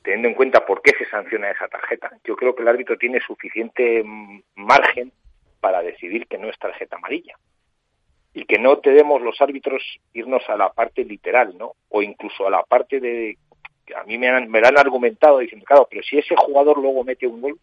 [0.02, 3.20] teniendo en cuenta por qué se sanciona esa tarjeta, yo creo que el árbitro tiene
[3.20, 4.04] suficiente
[4.54, 5.12] margen
[5.60, 7.36] para decidir que no es tarjeta amarilla.
[8.32, 11.72] Y que no debemos los árbitros irnos a la parte literal, ¿no?
[11.88, 13.38] O incluso a la parte de...
[13.96, 17.26] A mí me han, me han argumentado diciendo, claro, pero si ese jugador luego mete
[17.26, 17.58] un gol,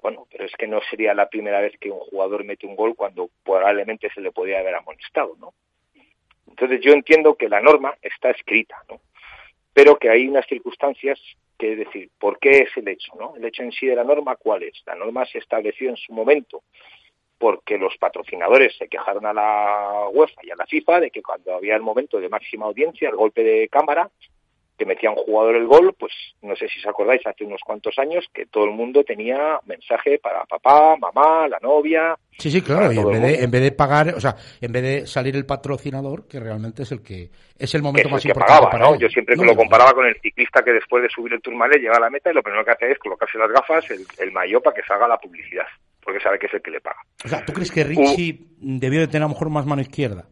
[0.00, 2.94] bueno, pero es que no sería la primera vez que un jugador mete un gol
[2.94, 5.52] cuando probablemente se le podía haber amonestado, ¿no?
[6.50, 9.00] Entonces yo entiendo que la norma está escrita, ¿no?
[9.72, 11.18] Pero que hay unas circunstancias
[11.58, 13.36] que es decir, ¿por qué es el hecho, no?
[13.36, 14.82] El hecho en sí de la norma, ¿cuál es?
[14.86, 16.62] La norma se estableció en su momento
[17.38, 21.54] porque los patrocinadores se quejaron a la UEFA y a la FIFA de que cuando
[21.54, 24.10] había el momento de máxima audiencia, el golpe de cámara,
[24.80, 27.98] que metía un jugador el gol, pues no sé si os acordáis, hace unos cuantos
[27.98, 32.16] años que todo el mundo tenía mensaje para papá, mamá, la novia.
[32.38, 34.82] Sí, sí, claro, y en vez, de, en vez de pagar, o sea, en vez
[34.82, 38.12] de salir el patrocinador, que realmente es el que es el que momento es el
[38.12, 38.94] más que importante pagaba, para ¿no?
[38.94, 39.00] él.
[39.00, 41.98] Yo siempre No, lo comparaba con el ciclista que después de subir el Tourmalet llega
[41.98, 44.62] a la meta y lo primero que hace es colocarse las gafas, el, el maillot
[44.62, 45.66] para que salga la publicidad,
[46.02, 47.02] porque sabe que es el que le paga.
[47.22, 50.24] O sea, ¿tú crees que Richie debió de tener a lo mejor más mano izquierda?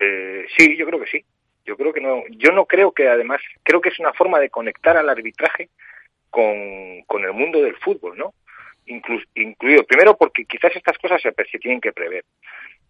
[0.00, 1.24] Eh, sí, yo creo que sí.
[1.68, 2.22] Yo creo que no.
[2.30, 5.68] Yo no creo que además creo que es una forma de conectar al arbitraje
[6.30, 8.32] con, con el mundo del fútbol, ¿no?
[8.86, 9.84] incluido.
[9.84, 12.24] Primero, porque quizás estas cosas se, se, tienen que prever.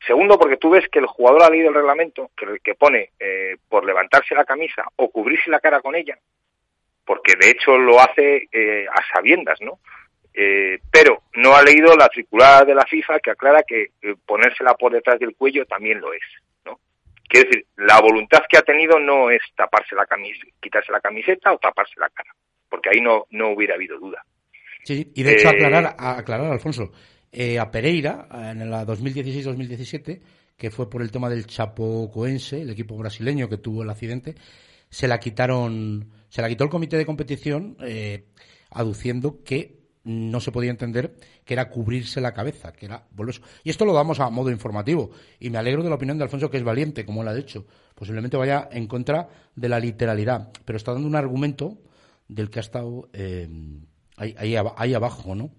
[0.07, 3.57] Segundo, porque tú ves que el jugador ha leído el reglamento que, que pone eh,
[3.69, 6.17] por levantarse la camisa o cubrirse la cara con ella,
[7.05, 9.81] porque de hecho lo hace eh, a sabiendas, ¿no?
[10.33, 14.75] Eh, pero no ha leído la circular de la FIFA que aclara que eh, ponérsela
[14.75, 16.23] por detrás del cuello también lo es,
[17.29, 17.41] ¿no?
[17.41, 21.53] Quiere decir, la voluntad que ha tenido no es taparse la camisa, quitarse la camiseta
[21.53, 22.35] o taparse la cara,
[22.69, 24.25] porque ahí no, no hubiera habido duda.
[24.85, 26.91] Sí, y de hecho, aclarar, aclarar, Alfonso,
[27.61, 30.21] a Pereira, en la 2016-2017,
[30.57, 34.35] que fue por el tema del Chapocoense, el equipo brasileño que tuvo el accidente,
[34.89, 37.77] se la quitaron, se la quitó el comité de competición,
[38.71, 39.78] aduciendo que
[40.09, 41.13] no se podía entender
[41.45, 43.03] que era cubrirse la cabeza, que era.
[43.63, 45.11] Y esto lo damos a modo informativo.
[45.39, 47.67] Y me alegro de la opinión de Alfonso, que es valiente, como él ha dicho.
[47.95, 51.77] Posiblemente vaya en contra de la literalidad, pero está dando un argumento
[52.27, 53.49] del que ha estado eh,
[54.17, 55.51] ahí, ahí, abajo, ¿no?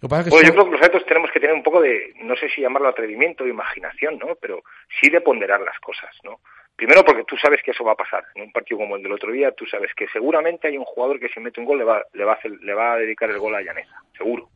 [0.00, 2.60] Lo que yo creo que nosotros tenemos que tener un poco de, no sé si
[2.60, 4.36] llamarlo atrevimiento o imaginación, ¿no?
[4.40, 4.62] Pero
[5.00, 6.40] sí de ponderar las cosas, ¿no?
[6.76, 8.24] Primero porque tú sabes que eso va a pasar.
[8.34, 11.20] En un partido como el del otro día, tú sabes que seguramente hay un jugador
[11.20, 13.38] que si mete un gol le va, le va, a, le va a dedicar el
[13.38, 14.48] gol a Llaneza, seguro.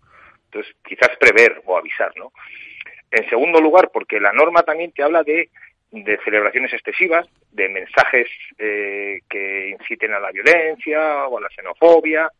[0.47, 2.33] Entonces, quizás prever o avisar, ¿no?
[3.11, 5.51] En segundo lugar, porque la norma también te habla de,
[5.91, 8.29] de celebraciones excesivas, de mensajes
[8.59, 12.31] eh, que inciten a la violencia o a la xenofobia.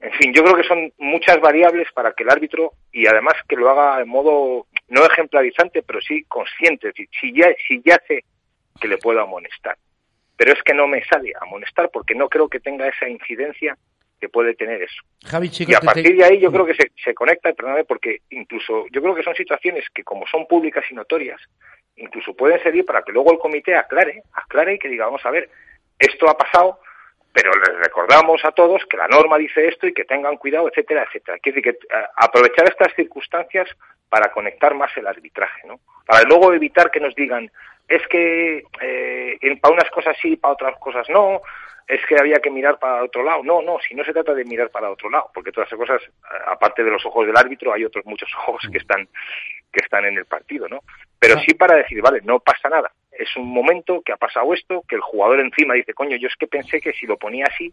[0.00, 3.56] En fin, yo creo que son muchas variables para que el árbitro, y además que
[3.56, 6.92] lo haga en modo no ejemplarizante, pero sí consciente.
[7.20, 8.24] Si ya, si ya hace
[8.80, 9.76] que le puedo amonestar.
[10.36, 13.76] Pero es que no me sale amonestar porque no creo que tenga esa incidencia
[14.20, 15.02] que puede tener eso.
[15.66, 19.00] y a partir de ahí yo creo que se, se conecta, perdóname, porque incluso yo
[19.00, 21.40] creo que son situaciones que como son públicas y notorias,
[21.96, 25.30] incluso pueden servir para que luego el comité aclare, aclare y que diga, vamos a
[25.30, 25.50] ver,
[25.98, 26.80] esto ha pasado,
[27.32, 31.04] pero les recordamos a todos que la norma dice esto y que tengan cuidado, etcétera,
[31.06, 31.38] etcétera.
[31.38, 33.68] Quiere decir que eh, aprovechar estas circunstancias
[34.08, 35.80] para conectar más el arbitraje, ¿no?
[36.06, 37.50] Para luego evitar que nos digan,
[37.86, 41.42] es que eh, para unas cosas sí, para otras cosas no,
[41.88, 43.42] es que había que mirar para otro lado.
[43.42, 46.02] No, no, si no se trata de mirar para otro lado, porque todas esas cosas,
[46.46, 49.08] aparte de los ojos del árbitro, hay otros muchos ojos que están,
[49.72, 50.80] que están en el partido, ¿no?
[51.18, 52.90] Pero sí para decir, vale, no pasa nada.
[53.18, 56.36] Es un momento que ha pasado esto, que el jugador encima dice, coño, yo es
[56.36, 57.72] que pensé que si lo ponía así,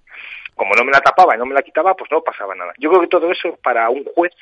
[0.56, 2.74] como no me la tapaba y no me la quitaba, pues no pasaba nada.
[2.80, 4.34] Yo creo que todo eso para un juez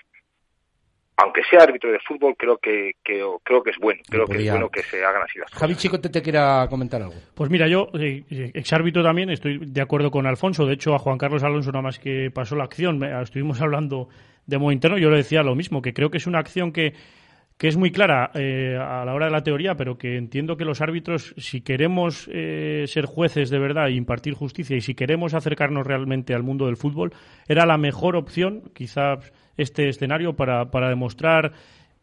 [1.15, 4.01] aunque sea árbitro de fútbol, creo que, creo que es bueno.
[4.09, 5.59] Creo que es bueno que se hagan así las cosas.
[5.59, 7.13] Javi Chico, te, quiera comentar algo.
[7.35, 10.65] Pues mira, yo, eh, eh, exárbitro también, estoy de acuerdo con Alfonso.
[10.65, 14.09] De hecho, a Juan Carlos Alonso nada más que pasó la acción, estuvimos hablando
[14.45, 16.93] de modo interno, yo le decía lo mismo, que creo que es una acción que
[17.63, 20.65] que es muy clara eh, a la hora de la teoría, pero que entiendo que
[20.65, 25.33] los árbitros, si queremos eh, ser jueces de verdad e impartir justicia y si queremos
[25.33, 27.13] acercarnos realmente al mundo del fútbol,
[27.47, 31.53] era la mejor opción, quizás este escenario, para, para demostrar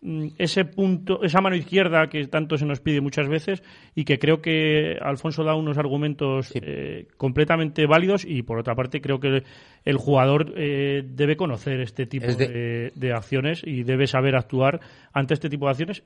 [0.03, 3.63] ese punto, esa mano izquierda que tanto se nos pide muchas veces
[3.95, 9.03] y que creo que Alfonso da unos argumentos eh, completamente válidos y por otra parte
[9.03, 9.43] creo que
[9.85, 13.13] el jugador eh, debe conocer este tipo de...
[13.15, 14.81] acciones y debe saber actuar
[15.13, 16.03] ante este tipo de acciones.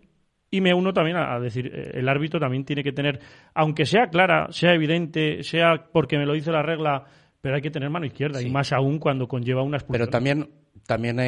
[0.51, 3.21] Y me uno también a, decir, eh, el árbitro también tiene que tener,
[3.55, 7.05] aunque sea clara, sea evidente, sea porque me lo dice la regla,
[7.41, 10.07] pero hay que tener mano izquierda y más aún cuando conlleva una expulsión.
[10.07, 10.51] Pero también,
[10.85, 11.21] también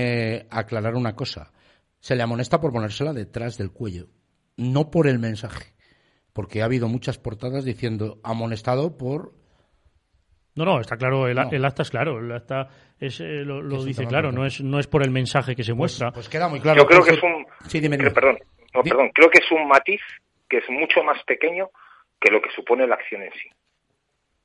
[0.50, 1.52] aclarar una cosa
[2.06, 4.06] se le amonesta por ponérsela detrás del cuello,
[4.56, 5.72] no por el mensaje,
[6.32, 9.32] porque ha habido muchas portadas diciendo amonestado por...
[10.54, 12.68] No, no, está claro, el, acta es claro, el acta
[13.00, 15.78] es, eh, lo, dice claro, no es, no es por el mensaje que se pues,
[15.78, 16.12] muestra.
[16.12, 16.82] Pues, queda muy claro.
[16.82, 17.44] Yo creo que es un...
[17.66, 18.38] Sí, dime, Perdón,
[18.72, 20.00] perdón, creo que es un matiz
[20.48, 21.70] que es mucho más pequeño
[22.20, 23.50] que lo que supone la acción en sí.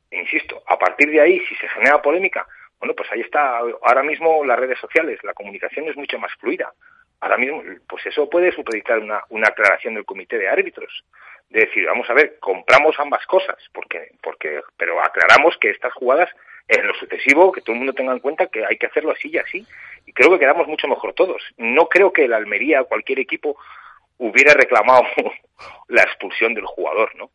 [0.09, 2.47] insisto, a partir de ahí, si se genera polémica,
[2.79, 6.73] bueno, pues ahí está, ahora mismo las redes sociales, la comunicación es mucho más fluida
[7.21, 11.03] ahora mismo, pues eso puede supeditar una, una aclaración del comité de árbitros.
[11.49, 16.29] De decir, vamos a ver, compramos ambas cosas, porque, porque, pero aclaramos que estas jugadas,
[16.67, 19.29] en lo sucesivo, que todo el mundo tenga en cuenta que hay que hacerlo así
[19.29, 19.65] y así.
[20.05, 21.41] Y creo que quedamos mucho mejor todos.
[21.57, 23.57] No creo que el Almería, cualquier equipo,
[24.17, 25.03] hubiera reclamado
[25.89, 27.29] la expulsión del jugador, ¿no?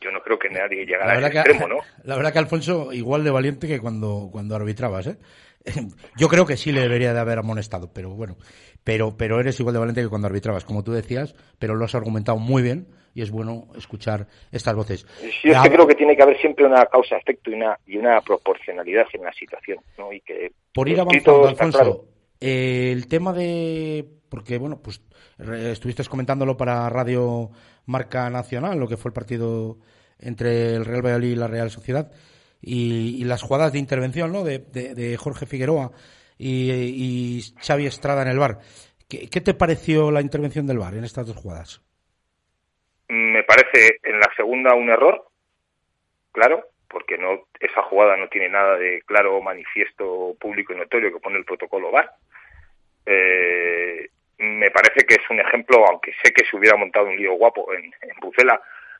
[0.00, 1.78] Yo no creo que nadie llegara a ese extremo, ¿no?
[2.04, 5.16] La verdad que Alfonso, igual de valiente que cuando, cuando arbitrabas, ¿eh?
[6.18, 8.36] Yo creo que sí le debería de haber amonestado, pero bueno,
[8.84, 11.94] pero, pero eres igual de valiente que cuando arbitrabas, como tú decías, pero lo has
[11.94, 15.06] argumentado muy bien y es bueno escuchar estas voces.
[15.20, 18.20] Sí, es que creo que tiene que haber siempre una causa-efecto y una, y una
[18.20, 20.12] proporcionalidad en la situación, ¿no?
[20.12, 22.06] Y que Por ir avanzando, Alfonso,
[22.40, 24.06] el tema de...
[24.28, 25.02] Porque, bueno, pues
[25.38, 27.50] estuviste comentándolo para Radio
[27.84, 29.76] Marca Nacional, lo que fue el partido
[30.18, 32.10] entre el Real Valladolid y la Real Sociedad,
[32.62, 35.90] y, las jugadas de intervención, ¿no?, de, Jorge Figueroa
[36.38, 38.58] y, Xavi Estrada en el bar.
[39.08, 41.82] ¿Qué, ¿Qué te pareció la intervención del bar en estas dos jugadas?
[43.08, 45.26] Me parece en la segunda un error,
[46.30, 51.20] claro, porque no esa jugada no tiene nada de claro manifiesto público y notorio que
[51.20, 52.10] pone el protocolo VAR.
[53.04, 57.34] Eh, me parece que es un ejemplo, aunque sé que se hubiera montado un lío
[57.34, 58.50] guapo en, en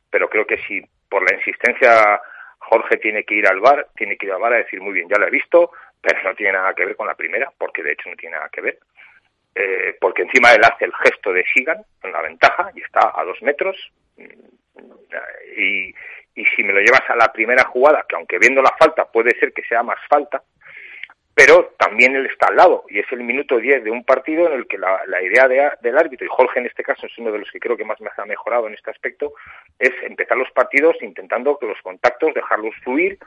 [0.09, 2.21] pero creo que si por la insistencia
[2.69, 5.07] Jorge tiene que ir al bar, tiene que ir al bar a decir muy bien,
[5.09, 5.71] ya lo he visto,
[6.01, 8.49] pero no tiene nada que ver con la primera, porque de hecho no tiene nada
[8.49, 8.79] que ver.
[9.55, 13.23] Eh, porque encima él hace el gesto de sigan en la ventaja y está a
[13.23, 13.77] dos metros
[15.55, 15.93] y,
[16.35, 19.37] y si me lo llevas a la primera jugada, que aunque viendo la falta puede
[19.39, 20.41] ser que sea más falta,
[21.35, 24.53] pero también él está al lado y es el minuto 10 de un partido en
[24.53, 27.39] el que la, idea de, del árbitro, y Jorge en este caso es uno de
[27.39, 29.33] los que creo que más me ha mejorado en este aspecto,
[29.79, 33.17] es empezar los partidos intentando que los contactos, dejarlos fluir,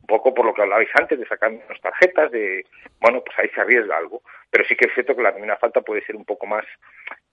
[0.00, 2.64] un poco por lo que hablabais antes, de sacar menos tarjetas, de,
[3.00, 4.22] bueno, pues ahí se arriesga algo.
[4.50, 6.64] Pero sí que es cierto que la primera falta puede ser un poco más,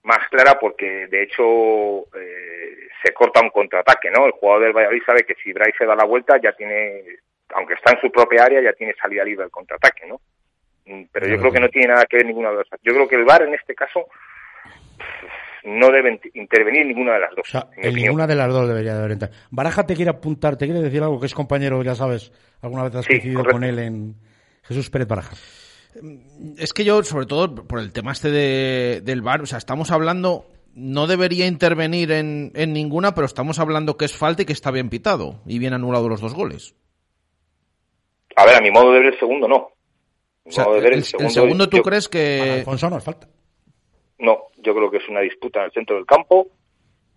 [0.02, 4.26] más clara porque de hecho eh, se corta un contraataque, ¿no?
[4.26, 7.02] El jugador del Valladolid sabe que si Bryce se da la vuelta ya tiene,
[7.54, 10.20] aunque está en su propia área, ya tiene salida libre del contraataque, ¿no?
[10.86, 13.08] Mm, Pero yo creo que no tiene nada que ver ninguna de las Yo creo
[13.08, 14.06] que el VAR en este caso
[15.64, 17.46] no debe intervenir ninguna de las dos.
[17.46, 19.34] O sea, en ninguna de las dos debería de haber entrado.
[19.50, 22.32] Baraja te quiere apuntar, te quiere decir algo que es compañero, ya sabes,
[22.62, 23.56] alguna vez has Sí, coincidido correcto.
[23.56, 24.14] con él en
[24.62, 25.34] Jesús Pérez Baraja.
[26.58, 29.90] Es que yo, sobre todo por el tema este de, del VAR, o sea, estamos
[29.90, 34.52] hablando, no debería intervenir en, en ninguna, pero estamos hablando que es falta y que
[34.52, 36.74] está bien pitado y bien anulado los dos goles.
[38.38, 39.70] A ver, a mi modo de ver el segundo no.
[40.44, 42.40] Mi O sea, modo de ver el, el segundo, ¿tú yo- crees que...?
[42.58, 43.26] Alfonso no es falta.
[44.18, 46.48] No, yo creo que es una disputa en el centro del campo,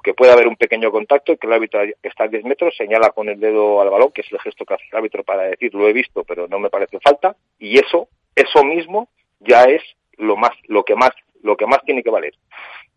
[0.03, 2.75] que puede haber un pequeño contacto y que el árbitro que está a 10 metros
[2.75, 5.43] señala con el dedo al balón, que es el gesto que hace el árbitro para
[5.43, 9.81] decir lo he visto, pero no me parece falta, y eso, eso mismo ya es
[10.17, 11.11] lo más, lo que más,
[11.43, 12.33] lo que más tiene que valer.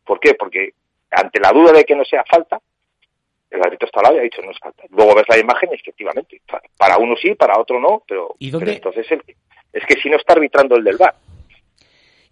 [0.05, 0.35] ¿Por qué?
[0.35, 0.71] Porque
[1.11, 2.61] ante la duda de que no sea falta,
[3.51, 4.83] el árbitro está al lado y ha dicho no es falta.
[4.91, 8.51] Luego ves la imagen y efectivamente, pa- para uno sí, para otro no, pero, ¿Y
[8.51, 9.23] dónde- pero entonces el,
[9.73, 11.15] es que si no está arbitrando el del VAR.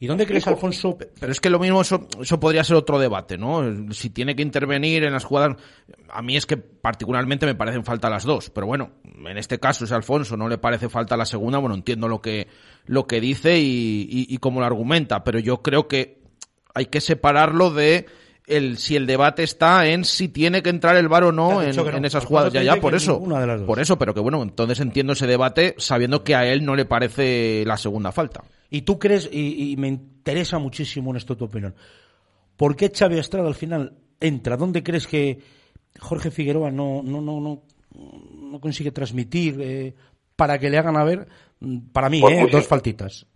[0.00, 0.98] ¿Y dónde crees, Alfonso?
[1.20, 3.62] Pero es que lo mismo, eso, eso podría ser otro debate, ¿no?
[3.92, 5.56] Si tiene que intervenir en las jugadas.
[6.08, 8.50] A mí es que particularmente me parecen falta las dos.
[8.50, 8.90] Pero bueno,
[9.24, 12.48] en este caso, a Alfonso no le parece falta la segunda, bueno, entiendo lo que,
[12.86, 15.22] lo que dice y, y, y cómo lo argumenta.
[15.22, 16.18] Pero yo creo que
[16.74, 18.06] hay que separarlo de
[18.46, 21.74] el si el debate está en si tiene que entrar el VAR o no en,
[21.74, 21.88] no.
[21.88, 22.52] en esas jugadas.
[22.52, 23.14] Ya, ya, por eso.
[23.14, 23.66] ninguna de las dos.
[23.66, 26.84] Por eso, pero que bueno, entonces entiendo ese debate sabiendo que a él no le
[26.84, 28.42] parece la segunda falta.
[28.70, 31.74] Y tú crees, y, y me interesa muchísimo en esto tu opinión,
[32.56, 34.56] ¿por qué Xavi Estrada al final entra?
[34.56, 35.38] ¿Dónde crees que
[36.00, 37.62] Jorge Figueroa no, no, no, no,
[37.94, 39.94] no consigue transmitir eh,
[40.36, 41.26] para que le hagan a ver,
[41.60, 43.26] mm, para mí, Pues eh, dos faltitas?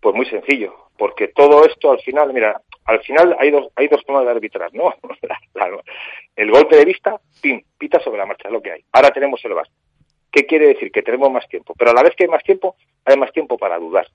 [0.00, 4.02] Pues muy sencillo, porque todo esto al final, mira, al final hay dos, hay dos
[4.04, 4.94] formas de arbitrar, ¿no?
[5.54, 5.80] La-
[6.36, 8.84] el golpe de vista, pim, pita sobre la marcha, es lo que hay.
[8.92, 9.68] Ahora tenemos el VAR.
[10.30, 10.90] ¿Qué quiere decir?
[10.90, 11.74] Que tenemos más tiempo.
[11.78, 14.08] Pero a la vez que hay más tiempo, hay más tiempo para dudar.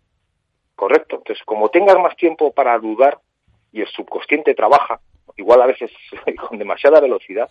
[0.75, 1.17] ¿Correcto?
[1.17, 3.19] Entonces, como tengas más tiempo para dudar
[3.71, 4.99] y el subconsciente trabaja,
[5.38, 5.91] igual a veces
[6.49, 7.49] con demasiada velocidad,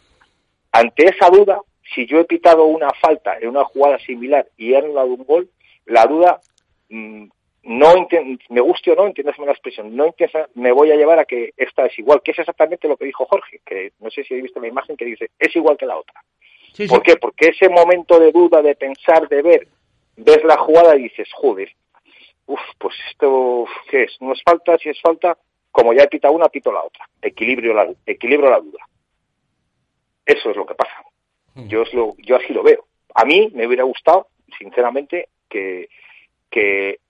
[0.73, 1.61] ante esa duda,
[1.95, 5.49] si yo he pitado una falta en una jugada similar y he anulado un gol,
[5.87, 6.41] la duda
[6.91, 7.29] mm,
[7.63, 8.09] no
[8.49, 11.53] me guste o no, entiéndaseme la expresión, no intenta- me voy a llevar a que
[11.57, 14.45] esta es igual, que es exactamente lo que dijo Jorge, que no sé si habéis
[14.45, 16.23] visto la imagen que dice, es igual que la otra.
[16.73, 17.17] Sí, ¿Por qué?
[17.17, 19.69] Porque ese momento de duda, de pensar, de ver,
[20.17, 21.71] ves la jugada y dices, joder,
[22.47, 24.17] uff, pues esto, ¿qué es?
[24.21, 25.37] No es falta, si es falta,
[25.71, 27.09] como ya he pitado una, pito la otra.
[27.21, 28.87] Equilibrio la, equilibrio la duda.
[30.25, 30.93] Eso es lo que pasa.
[31.55, 32.85] Yo, es lo, yo así lo veo.
[33.15, 35.89] A mí me hubiera gustado, sinceramente, que,
[36.51, 37.01] que,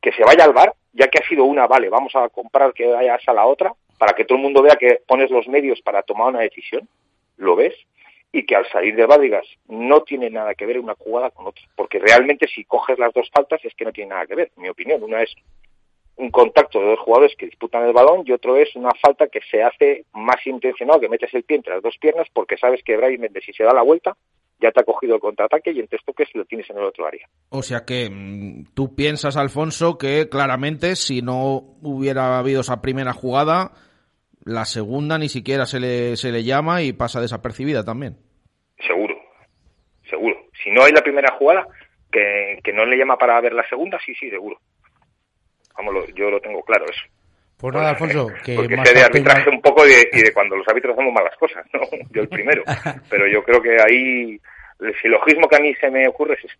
[0.00, 2.86] que se vaya al bar, ya que ha sido una, vale, vamos a comprar que
[2.86, 6.02] vayas a la otra, para que todo el mundo vea que pones los medios para
[6.02, 6.88] tomar una decisión,
[7.36, 7.74] lo ves,
[8.32, 9.20] y que al salir de bar
[9.68, 13.28] no tiene nada que ver una jugada con otra, porque realmente si coges las dos
[13.32, 15.02] faltas es que no tiene nada que ver, en mi opinión.
[15.02, 15.34] Una es
[16.16, 19.40] un contacto de dos jugadores que disputan el balón y otro es una falta que
[19.50, 22.96] se hace más intencional, que metes el pie entre las dos piernas porque sabes que
[22.96, 24.16] Bray Méndez si se da la vuelta
[24.60, 27.06] ya te ha cogido el contraataque y en tres toques lo tienes en el otro
[27.06, 27.28] área.
[27.50, 33.12] O sea que mm, tú piensas, Alfonso, que claramente si no hubiera habido esa primera
[33.12, 33.72] jugada,
[34.44, 38.16] la segunda ni siquiera se le, se le llama y pasa desapercibida también.
[38.86, 39.14] Seguro,
[40.08, 40.36] seguro.
[40.62, 41.66] Si no hay la primera jugada,
[42.10, 44.58] que, que no le llama para ver la segunda, sí, sí, seguro.
[45.76, 47.02] Vamos, lo- yo lo tengo claro eso.
[47.58, 50.32] Pues nada, Alfonso, que Porque más sé de arbitraje un poco y de, y de
[50.32, 51.80] cuando los árbitros hacemos malas cosas, ¿no?
[52.10, 52.62] Yo el primero.
[53.10, 54.40] Pero yo creo que ahí
[54.80, 56.58] el silogismo que a mí se me ocurre es este.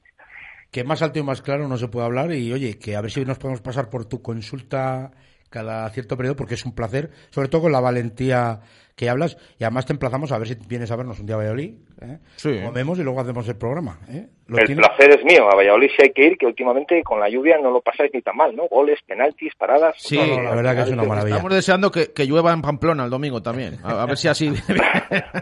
[0.71, 3.11] que más alto y más claro no se puede hablar y oye, que a ver
[3.11, 5.11] si nos podemos pasar por tu consulta
[5.51, 8.61] cada cierto periodo porque es un placer, sobre todo con la valentía
[8.95, 11.39] que hablas y además te emplazamos a ver si vienes a vernos un día a
[11.39, 12.19] Valladolid, ¿eh?
[12.37, 12.61] Sí.
[12.65, 14.01] comemos y luego hacemos el programa.
[14.11, 14.27] ¿eh?
[14.49, 14.85] ¿Lo El tienes?
[14.87, 15.49] placer es mío.
[15.51, 18.21] A Valladolid sí hay que ir, que últimamente con la lluvia no lo pasáis ni
[18.23, 18.65] tan mal, ¿no?
[18.69, 19.95] Goles, penaltis, paradas.
[19.99, 21.37] Sí, No, no, la verdad que es una maravilla.
[21.37, 23.79] Estamos deseando que, que llueva en Pamplona el domingo también.
[23.85, 24.49] A, a ver si así.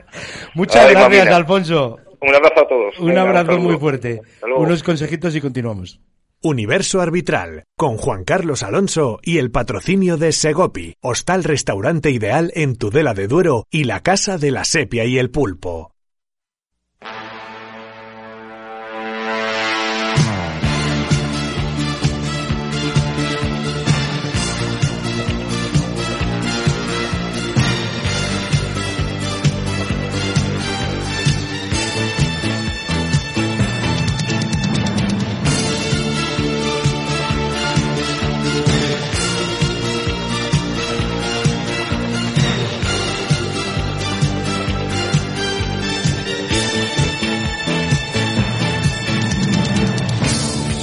[0.54, 1.34] Muchas gracias, mamina.
[1.36, 1.98] Alfonso.
[2.20, 2.98] Un abrazo a todos.
[2.98, 4.20] Un Venga, abrazo muy fuerte.
[4.56, 6.00] Unos consejitos y continuamos.
[6.42, 12.76] Universo Arbitral, con Juan Carlos Alonso y el patrocinio de Segopi, hostal restaurante ideal en
[12.76, 15.95] Tudela de Duero y la Casa de la Sepia y el Pulpo.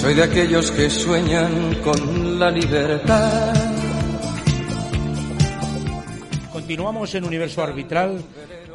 [0.03, 3.53] Soy de aquellos que sueñan con la libertad.
[6.51, 8.21] Continuamos en Universo Arbitral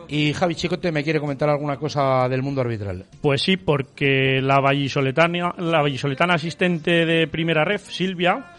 [0.09, 3.05] y Javi Chicote me quiere comentar alguna cosa del mundo arbitral.
[3.21, 8.55] Pues sí, porque la vallisoletana, la vallisoletana asistente de primera ref, Silvia,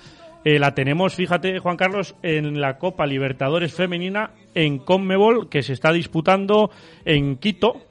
[0.45, 5.73] eh, la tenemos, fíjate, Juan Carlos, en la Copa Libertadores Femenina en Conmebol, que se
[5.73, 6.69] está disputando
[7.03, 7.81] en Quito,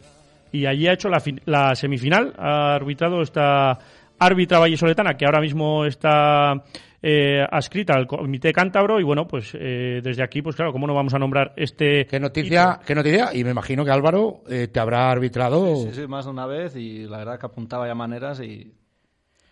[0.53, 3.81] y allí ha hecho la, la semifinal, ha arbitrado esta
[4.19, 6.64] árbitra vallisoletana, que ahora mismo está
[7.03, 10.95] eh, adscrita al Comité Cántabro, y bueno, pues eh, desde aquí, pues claro, ¿cómo no
[10.95, 12.07] vamos a nombrar este...
[12.07, 12.81] ¿Qué noticia?
[12.85, 13.31] ¿Qué noticia?
[13.35, 15.77] Y me imagino que Álvaro eh, te habrá arbitrado.
[15.77, 18.73] Sí, sí, más de una vez y la verdad que apuntaba ya maneras y...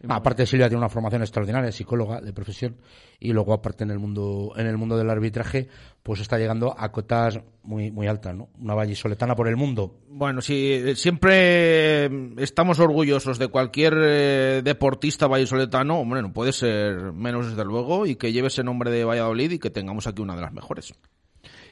[0.09, 2.77] Aparte Silvia tiene una formación extraordinaria, es psicóloga de profesión
[3.19, 5.69] y luego aparte en el mundo en el mundo del arbitraje
[6.03, 8.49] pues está llegando a cotas muy muy altas, ¿no?
[8.59, 9.99] Una vallisoletana por el mundo.
[10.09, 15.99] Bueno, sí, eh, siempre eh, estamos orgullosos de cualquier eh, deportista vallisoletano.
[15.99, 19.59] Hombre, no puede ser menos desde luego y que lleve ese nombre de Valladolid y
[19.59, 20.95] que tengamos aquí una de las mejores.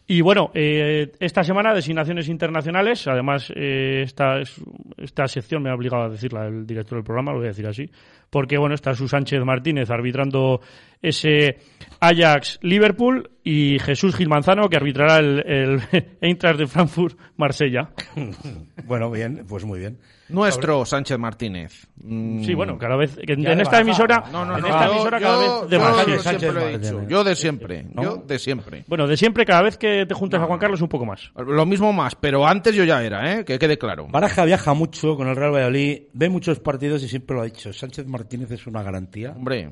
[0.07, 4.61] Y bueno, eh, esta semana designaciones internacionales, además eh, esta, es-
[4.99, 7.67] esta sección me ha obligado a decirla el director del programa, lo voy a decir
[7.67, 7.91] así,
[8.29, 10.61] porque bueno, está Su Sánchez Martínez arbitrando
[11.01, 11.57] ese
[12.01, 15.81] Ajax-Liverpool y Jesús Gil Manzano que arbitrará el, el
[16.21, 17.91] Eintracht de Frankfurt-Marsella.
[18.87, 19.99] bueno, bien, pues muy bien.
[20.29, 21.87] Nuestro Sánchez Martínez.
[22.03, 22.43] Mm.
[22.45, 25.19] Sí, bueno, cada vez, que en, esta emisora, No, no, en no, esta yo- emisora
[25.19, 26.23] yo- cada vez de yo más.
[26.23, 26.55] siempre Sí.
[26.55, 27.09] lo he dicho.
[27.09, 28.85] Yo de siempre, yo de siempre.
[28.87, 31.31] Bueno, de siempre, cada vez que te juntas a Juan Carlos, un poco más.
[31.37, 33.45] Lo mismo más, pero antes yo ya era, ¿eh?
[33.45, 34.07] Que quede claro.
[34.09, 37.73] Baraja viaja mucho con el Real Valladolid, ve muchos partidos y siempre lo ha dicho.
[37.73, 39.33] Sánchez Martínez es una garantía.
[39.33, 39.71] Hombre.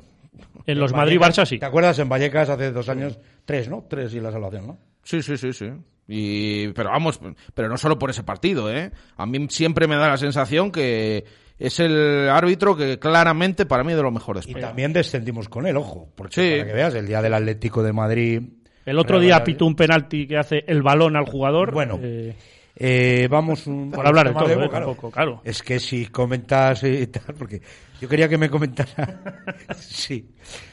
[0.67, 1.59] En los Madrid-Barça sí.
[1.59, 3.19] ¿Te acuerdas en Vallecas hace dos años?
[3.45, 3.85] Tres, ¿no?
[3.89, 4.79] Tres y la salvación, ¿no?
[5.03, 5.67] Sí, sí, sí, sí.
[6.09, 7.21] Y, pero vamos,
[7.55, 8.91] pero no solo por ese partido, ¿eh?
[9.17, 11.25] A mí siempre me da la sensación que
[11.59, 15.49] es el árbitro que claramente para mí es de lo mejor de Y también descendimos
[15.49, 16.09] con él, ojo.
[16.15, 16.57] Porque Sí.
[16.59, 18.43] para que veas, el día del Atlético de Madrid...
[18.85, 21.73] El otro Real día pitó un penalti que hace el balón al jugador.
[21.73, 22.35] Bueno, eh,
[22.75, 24.87] Eh, vamos un, Por hablar de todo, Evo, eh, claro.
[24.87, 25.41] tampoco, claro.
[25.45, 27.61] Es que si comentas y tal, porque
[28.01, 29.45] yo quería que me comentara.
[29.79, 30.31] sí,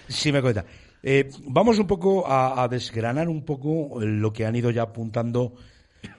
[0.08, 0.66] sí me comenta.
[1.02, 5.54] Eh, vamos un poco a, desgranar un poco lo que han ido ya apuntando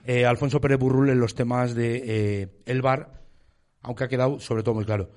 [0.05, 3.21] eh, Alfonso Pérez Burrul en los temas de eh, el VAR,
[3.81, 5.09] aunque ha quedado sobre todo muy claro.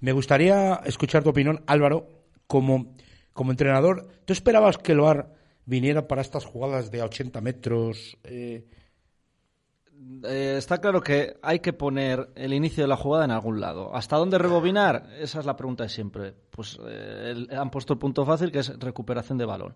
[0.00, 2.08] Me gustaría escuchar tu opinión, Álvaro,
[2.46, 2.94] como,
[3.32, 4.08] como entrenador.
[4.24, 5.34] ¿Tú esperabas que el VAR
[5.66, 8.16] viniera para estas jugadas de a 80 metros?
[8.24, 8.64] eh,
[10.24, 13.94] Eh, está claro que hay que poner el inicio de la jugada en algún lado.
[13.94, 15.08] ¿Hasta dónde rebobinar?
[15.18, 16.34] Esa es la pregunta de siempre.
[16.50, 19.74] Pues eh, han puesto el punto fácil que es recuperación de balón.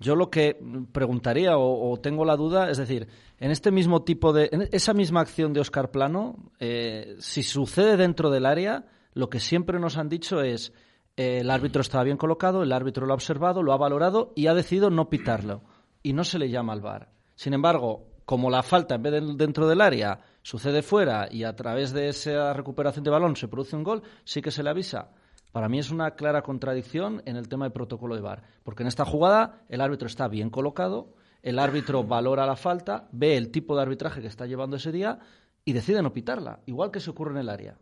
[0.00, 0.56] Yo lo que
[0.92, 3.08] preguntaría o, tengo la duda, es decir,
[3.40, 8.30] en este mismo tipo de, esa misma acción de Oscar Plano, eh, si sucede dentro
[8.30, 10.72] del área, lo que siempre nos han dicho es
[11.16, 14.54] el árbitro estaba bien colocado, el árbitro lo ha observado, lo ha valorado y ha
[14.54, 15.64] decidido no pitarlo
[16.00, 17.10] y no se le llama al VAR.
[17.34, 21.56] Sin embargo, como la falta en vez de dentro del área sucede fuera y a
[21.56, 25.12] través de esa recuperación de balón se produce un gol, sí que se le avisa.
[25.50, 28.88] Para mí es una clara contradicción en el tema de protocolo de VAR, porque en
[28.88, 33.74] esta jugada el árbitro está bien colocado, el árbitro valora la falta, ve el tipo
[33.74, 35.20] de arbitraje que está llevando ese día
[35.64, 37.78] y decide no pitarla, igual que se ocurre en el área.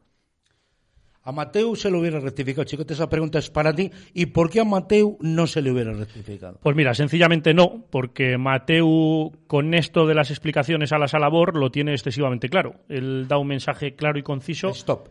[1.27, 3.91] A Mateu se lo hubiera rectificado, chicote, esa pregunta es para ti.
[4.15, 6.61] ¿Y por qué a Mateu no se le hubiera rectificado?
[6.63, 11.73] Pues mira, sencillamente no, porque Mateu, con esto de las explicaciones a la salabor, lo
[11.73, 12.77] tiene excesivamente claro.
[12.89, 14.69] Él da un mensaje claro y conciso.
[14.69, 15.09] Stop.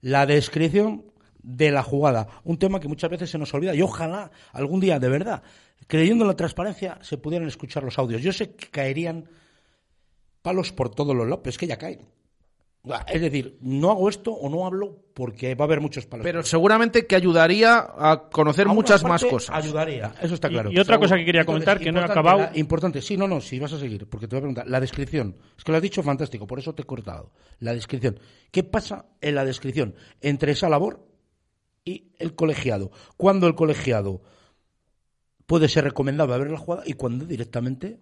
[0.00, 1.04] La descripción
[1.42, 2.26] de la jugada.
[2.44, 5.42] Un tema que muchas veces se nos olvida y ojalá algún día, de verdad,
[5.86, 8.22] creyendo en la transparencia, se pudieran escuchar los audios.
[8.22, 9.26] Yo sé que caerían
[10.40, 12.00] palos por todos los lados, pero es que ya caen.
[13.12, 16.24] Es decir, no hago esto o no hablo porque va a haber muchos palos.
[16.24, 19.54] Pero seguramente que ayudaría a conocer A muchas más cosas.
[19.54, 20.70] Ayudaría, eso está claro.
[20.72, 21.00] y otra Seguro.
[21.08, 22.38] cosa que quería Entonces, comentar, que no he acabado.
[22.38, 24.66] la- importante, sí, no, no, sí, vas a seguir, porque te voy a preguntar.
[24.68, 25.36] La descripción.
[25.58, 27.32] Es que lo has dicho fantástico, por eso te he cortado.
[27.58, 28.18] La descripción.
[28.50, 31.06] ¿Qué pasa en la descripción entre esa labor
[31.84, 32.92] y el colegiado?
[33.18, 34.22] Cuando el colegiado
[35.44, 37.98] puede ser recomendado a ver la jugada y cuando directamente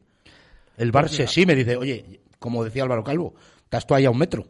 [0.77, 4.11] el bar se sí me dice, oye, como decía Álvaro Calvo, estás tú ahí a
[4.11, 4.47] un metro.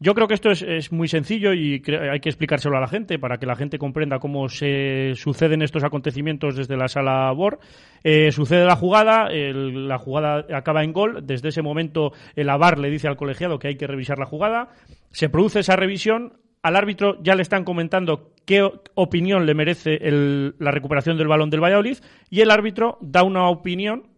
[0.00, 3.18] Yo creo que esto es, es muy sencillo y hay que explicárselo a la gente
[3.18, 7.58] para que la gente comprenda cómo se suceden estos acontecimientos desde la sala BOR.
[8.04, 11.26] Eh, sucede la jugada, la jugada acaba en gol.
[11.26, 14.68] Desde ese momento el AVAR le dice al colegiado que hay que revisar la jugada.
[15.10, 16.34] Se produce esa revisión.
[16.62, 21.50] Al árbitro ya le están comentando qué opinión le merece el- la recuperación del balón
[21.50, 21.96] del Valladolid
[22.30, 24.08] y el árbitro da una opinión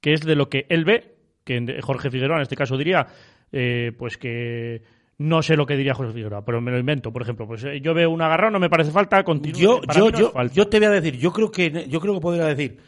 [0.00, 1.14] que es de lo que él ve,
[1.44, 3.06] que Jorge Figueroa en este caso diría,
[3.52, 4.82] eh, pues que
[5.22, 7.80] no sé lo que diría Jorge Figueroa, pero me lo invento, por ejemplo, pues eh,
[7.80, 9.60] yo veo un agarrón, no me parece falta, continúo.
[9.60, 12.20] Yo, yo, no yo, yo te voy a decir, yo creo que yo creo que
[12.20, 12.78] podría decir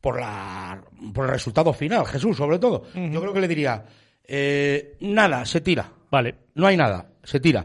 [0.00, 0.82] por la
[1.14, 2.84] por el resultado final, Jesús, sobre todo.
[2.94, 3.84] Yo creo que le diría
[4.24, 5.88] eh, nada, se tira.
[6.10, 6.34] Vale.
[6.54, 7.64] No hay nada, se tira.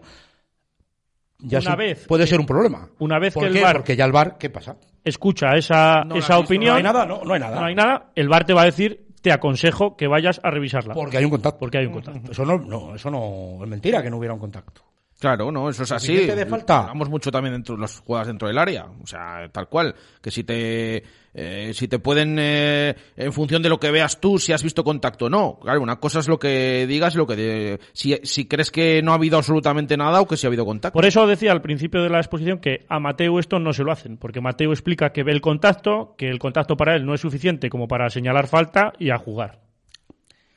[1.40, 2.88] Ya Una vez puede que- ser un problema.
[3.00, 4.78] Una vez ¿Por que el Porque ya el bar, ¿qué pasa?
[5.04, 7.60] escucha esa, No esa opinión, no hay nada, no, no hay nada.
[7.60, 10.94] no hay nada, el VAR te va a decir, te aconsejo que vayas a revisarla.
[10.94, 11.60] Porque hay un contacto.
[11.60, 12.34] Porque hay un contacto.
[12.34, 14.82] Eso no, no, eso no es mentira que no hubiera un contacto.
[15.18, 16.08] Claro, no, eso es así.
[16.08, 16.82] Suficiente de falta.
[16.82, 20.30] Hablamos mucho también dentro de las jugadas dentro del área, o sea, tal cual, que
[20.30, 21.02] si te
[21.34, 24.84] eh, si te pueden eh, en función de lo que veas tú si has visto
[24.84, 25.60] contacto o no.
[25.62, 29.12] Claro, una cosa es lo que digas lo que de- si si crees que no
[29.12, 30.94] ha habido absolutamente nada o que sí ha habido contacto.
[30.98, 33.92] Por eso decía al principio de la exposición que a Mateo esto no se lo
[33.92, 37.22] hacen, porque Mateo explica que ve el contacto, que el contacto para él no es
[37.22, 39.62] suficiente como para señalar falta y a jugar.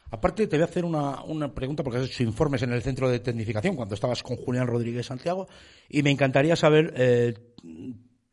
[0.09, 3.11] Aparte, te voy a hacer una, una pregunta, porque has hecho informes en el centro
[3.11, 5.49] de tecnificación cuando estabas con Julián Rodríguez Santiago,
[5.89, 7.35] y me encantaría saber eh,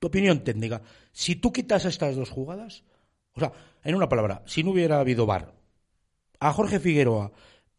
[0.04, 0.82] tu opinión técnica.
[1.14, 2.84] Si tú quitas estas dos jugadas,
[3.36, 3.54] o sea,
[3.86, 5.54] en una palabra, si no hubiera habido VAR,
[6.42, 7.32] a Jorge Figueroa,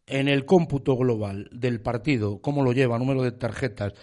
[0.07, 3.93] en el cómputo global del partido, cómo lo lleva, número de tarjetas,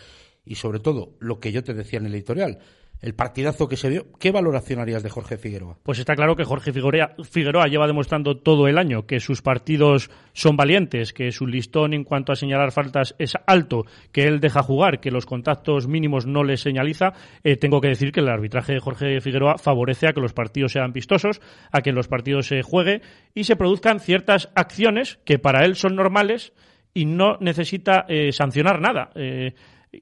[0.44, 2.60] y sobre todo lo que yo te decía en el editorial,
[3.02, 5.76] el partidazo que se dio, ¿qué valoración harías de Jorge Figueroa?
[5.82, 10.56] Pues está claro que Jorge Figueroa, lleva demostrando todo el año que sus partidos son
[10.56, 15.00] valientes, que su listón en cuanto a señalar faltas es alto, que él deja jugar,
[15.00, 17.12] que los contactos mínimos no le señaliza.
[17.42, 20.72] Eh, tengo que decir que el arbitraje de Jorge Figueroa favorece a que los partidos
[20.72, 21.40] sean vistosos,
[21.72, 23.02] a que en los partidos se juegue
[23.34, 26.52] y se produzcan ciertas acciones que para él son normales
[26.94, 29.10] y no necesita eh, sancionar nada.
[29.16, 29.54] Eh,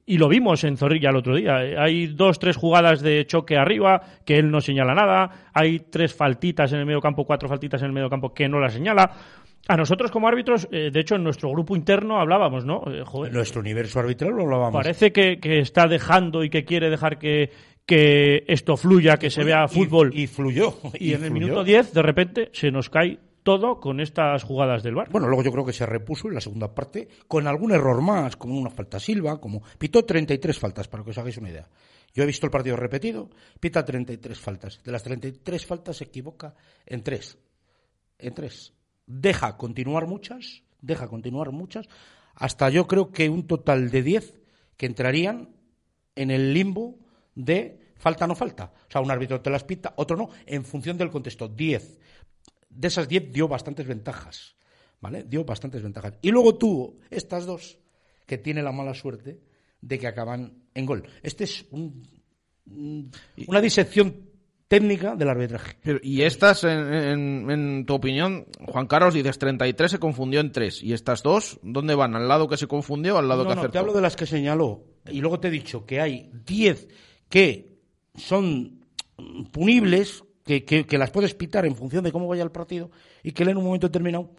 [0.07, 1.57] y lo vimos en Zorrilla el otro día.
[1.79, 5.49] Hay dos, tres jugadas de choque arriba que él no señala nada.
[5.53, 8.61] Hay tres faltitas en el medio campo, cuatro faltitas en el medio campo que no
[8.61, 9.11] la señala.
[9.69, 12.83] A nosotros como árbitros, eh, de hecho en nuestro grupo interno hablábamos, ¿no?
[12.87, 14.73] Eh, joder, nuestro universo arbitral lo hablábamos.
[14.73, 17.51] parece que, que está dejando y que quiere dejar que,
[17.85, 20.13] que esto fluya, que se vea fútbol.
[20.15, 20.75] Y, fluyó.
[20.95, 24.95] Y en el minuto 10, de repente, se nos cae todo con estas jugadas del
[24.95, 25.11] bar.
[25.11, 28.37] Bueno, luego yo creo que se repuso en la segunda parte con algún error más,
[28.37, 31.69] como una falta Silva, como pitó 33 faltas, para que os hagáis una idea.
[32.13, 33.31] Yo he visto el partido repetido,
[33.61, 34.83] pita 33 faltas.
[34.83, 37.39] De las 33 faltas se equivoca en tres.
[38.19, 38.73] En tres.
[39.07, 41.87] Deja continuar muchas, deja continuar muchas,
[42.35, 44.35] hasta yo creo que un total de 10
[44.77, 45.51] que entrarían
[46.15, 46.99] en el limbo
[47.35, 48.73] de falta no falta.
[48.89, 51.49] O sea, un árbitro te las pita, otro no, en función del contexto.
[51.49, 51.99] 10
[52.71, 54.57] de esas 10 dio bastantes ventajas,
[55.01, 55.25] ¿vale?
[55.25, 56.15] Dio bastantes ventajas.
[56.23, 57.79] Y luego tuvo estas dos
[58.27, 59.41] que tiene la mala suerte
[59.81, 61.07] de que acaban en gol.
[61.23, 62.03] Este es un-
[62.71, 63.11] un-
[63.49, 64.29] una disección
[64.69, 65.77] técnica del arbitraje.
[66.05, 70.83] Y estas, en, en- en tu opinión, Juan Carlos, dices 33 se confundió en 3.
[70.85, 72.15] ¿Y estas dos, dónde van?
[72.15, 73.73] ¿Al lado que se confundió o al lado No, que no, acertó?
[73.73, 74.85] te hablo de las que señaló.
[75.11, 76.87] Y luego te he dicho que hay 10
[77.29, 77.81] que
[78.15, 78.85] son
[79.51, 80.23] punibles,
[80.61, 82.91] que, las puedes pitar en función de cómo vaya el partido,
[83.23, 84.31] y que él en un momento determinado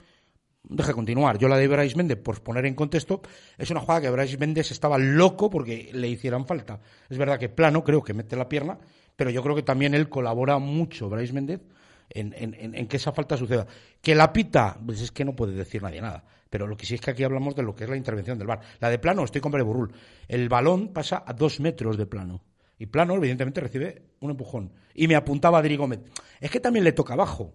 [0.64, 1.38] deja continuar.
[1.40, 3.22] Yo la de Brais Méndez, por poner en contexto,
[3.58, 6.80] es una jugada que Brais Méndez estaba loco porque le hicieran falta.
[7.10, 8.78] Es verdad que plano, creo que mete la pierna,
[9.16, 11.62] pero yo creo que también él colabora mucho, Brais Méndez,
[12.10, 13.66] en, en- en- que esa falta suceda.
[14.02, 16.24] Que la pita, pues es que no puede decir nadie nada.
[16.50, 18.48] Pero lo que sí es que aquí hablamos de lo que es la intervención del
[18.48, 18.60] bar.
[18.82, 19.94] La de plano, estoy con Burrul.
[20.28, 22.42] El balón pasa a dos metros de plano.
[22.82, 24.74] Y plano, evidentemente, recibe un empujón.
[24.96, 26.00] Y me apuntaba a Dri Gómez.
[26.40, 27.54] Es que también le toca abajo.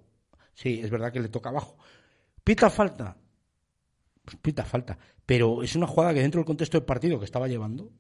[0.55, 1.77] Sí, es verdad que le toca abajo.
[2.45, 3.17] Pita falta.
[4.25, 4.97] Pues pita falta.
[5.27, 7.91] Pero es una jugada que dentro del contexto del partido que estaba llevando,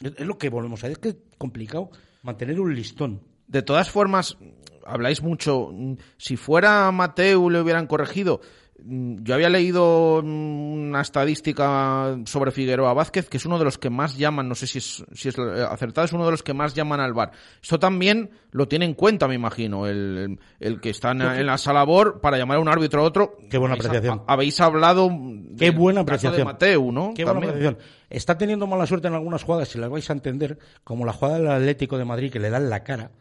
[0.00, 1.90] Es, lo que volvemos a ver, es que es complicado
[2.22, 3.20] mantener un listón.
[3.46, 4.38] De todas formas,
[4.86, 5.70] habláis mucho.
[6.16, 8.40] Si fuera Mateu le hubieran corregido.
[8.84, 13.78] Mm, Yo había leído mm, una estadística sobre Figueroa Vázquez, que es uno de los
[13.78, 16.42] que más llaman, no sé si es, si es eh, acertado, es uno de los
[16.42, 17.30] que más llaman al bar.
[17.62, 21.58] Esto también lo tiene en cuenta, me imagino, el, el que está en, en la
[21.58, 23.36] sala BOR para llamar a un árbitro a otro.
[23.50, 24.22] Qué buena Habéis- apreciación.
[24.26, 25.08] Habéis hablado
[25.58, 26.38] Qué del buena apreciación.
[26.38, 27.12] de Mateu, ¿no?
[27.14, 27.78] Qué buena apreciación.
[28.08, 31.38] Está teniendo mala suerte en algunas jugadas, si las vais a entender, como la jugada
[31.38, 33.12] del Atlético de Madrid que le dan la cara,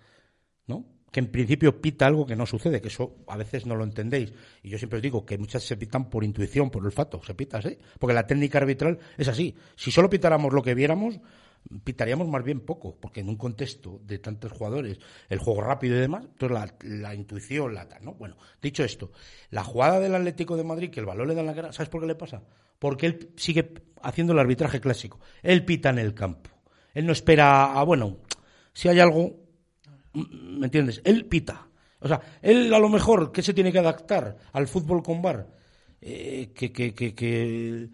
[0.68, 0.86] ¿no?
[1.12, 4.34] Que en principio pita algo que no sucede, que eso a veces no lo entendéis.
[4.64, 7.58] Y yo siempre os digo que muchas se pitan por intuición, por olfato, se pita
[7.58, 7.78] así.
[7.98, 9.56] Porque la técnica arbitral es así.
[9.76, 11.20] Si solo pitáramos lo que viéramos,
[11.84, 15.00] pitaríamos más bien poco, porque en un contexto de tantos jugadores,
[15.30, 18.14] el juego rápido y demás, entonces la, la intuición, la ¿no?
[18.14, 19.12] Bueno, dicho esto,
[19.52, 21.90] la jugada del Atlético de Madrid, que el balón le da en la cara, ¿sabes
[21.90, 22.44] por qué le pasa?
[22.80, 25.20] Porque él sigue haciendo el arbitraje clásico.
[25.44, 26.50] Él pita en el campo.
[26.94, 28.18] Él no espera a, bueno,
[28.74, 29.36] si hay algo,
[30.14, 31.02] ¿me entiendes?
[31.04, 31.68] Él pita.
[32.00, 35.48] O sea, él a lo mejor, ¿qué se tiene que adaptar al fútbol con bar?
[36.02, 37.90] Eh, que, que, que, que,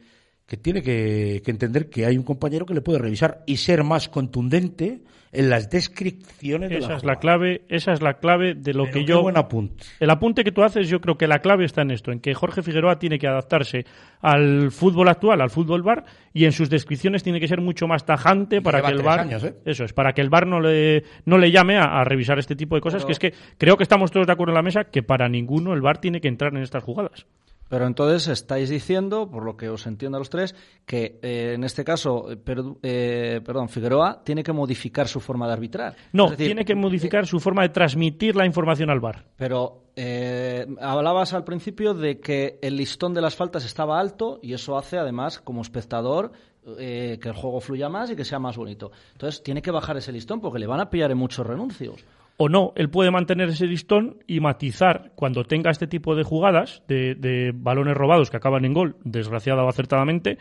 [0.48, 3.84] que tiene que, que entender que hay un compañero que le puede revisar y ser
[3.84, 8.54] más contundente en las descripciones de Esa la es la clave, esa es la clave
[8.54, 9.22] de lo Pero que yo.
[9.22, 9.84] buen apunte.
[10.00, 12.34] El apunte que tú haces, yo creo que la clave está en esto, en que
[12.34, 13.86] Jorge Figueroa tiene que adaptarse
[14.22, 18.06] al fútbol actual, al fútbol bar, y en sus descripciones tiene que ser mucho más
[18.06, 19.56] tajante para que el bar, años, ¿eh?
[19.66, 22.56] eso es, para que el bar no le no le llame a, a revisar este
[22.56, 23.04] tipo de cosas.
[23.04, 25.28] Pero- Que es que creo que estamos todos de acuerdo en la mesa que para
[25.28, 27.26] ninguno el bar tiene que entrar en estas jugadas.
[27.68, 30.56] Pero entonces estáis diciendo, por lo que os entiendo a los tres,
[30.86, 32.38] que eh, en este caso, eh,
[32.84, 35.96] eh, perdón, Figueroa tiene que modificar su forma de arbitrar.
[36.14, 39.26] No, decir, tiene que modificar su forma de transmitir la información al bar.
[39.36, 44.54] Pero eh, hablabas al principio de que el listón de las faltas estaba alto y
[44.54, 46.34] eso hace además como espectador
[46.78, 48.92] eh, que el juego fluya más y que sea más bonito.
[49.14, 52.04] Entonces tiene que bajar ese listón porque le van a pillar en muchos renuncios.
[52.38, 56.84] O no, él puede mantener ese listón y matizar cuando tenga este tipo de jugadas
[56.88, 60.38] de, de balones robados que acaban en gol, desgraciada o acertadamente,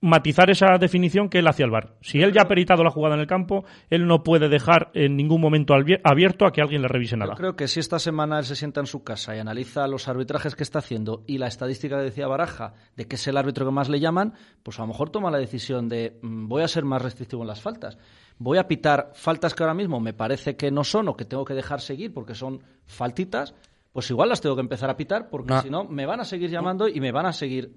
[0.00, 1.94] matizar esa definición que él hacia el bar.
[2.00, 5.16] Si él ya ha peritado la jugada en el campo, él no puede dejar en
[5.16, 7.32] ningún momento abierto a que alguien le revise nada.
[7.32, 10.08] Yo creo que si esta semana él se sienta en su casa y analiza los
[10.08, 13.66] arbitrajes que está haciendo y la estadística que decía Baraja de que es el árbitro
[13.66, 16.68] que más le llaman, pues a lo mejor toma la decisión de mm, voy a
[16.68, 17.98] ser más restrictivo en las faltas.
[18.38, 21.44] Voy a pitar faltas que ahora mismo me parece que no son o que tengo
[21.44, 23.54] que dejar seguir porque son faltitas,
[23.92, 26.48] pues igual las tengo que empezar a pitar porque si no me van a seguir
[26.48, 27.74] llamando y me van a seguir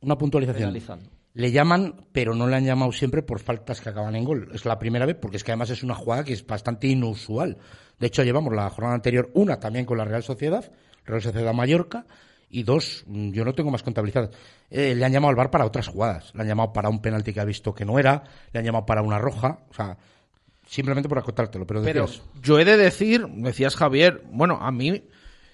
[0.00, 0.60] Una puntualización.
[0.68, 1.10] penalizando.
[1.34, 4.50] Le llaman, pero no le han llamado siempre por faltas que acaban en gol.
[4.54, 7.58] Es la primera vez, porque es que además es una jugada que es bastante inusual.
[7.98, 10.70] De hecho, llevamos la jornada anterior una también con la Real Sociedad,
[11.04, 12.06] Real Sociedad Mallorca,
[12.48, 14.30] y dos, mm, yo no tengo más contabilizadas.
[14.70, 16.32] Eh, le han llamado al bar para otras jugadas.
[16.34, 18.22] Le han llamado para un penalti que ha visto que no era,
[18.52, 19.98] le han llamado para una roja, o sea,
[20.64, 21.66] simplemente por acotártelo.
[21.66, 22.06] Pero, Pero
[22.42, 25.02] yo he de decir, decías Javier, bueno, a mí,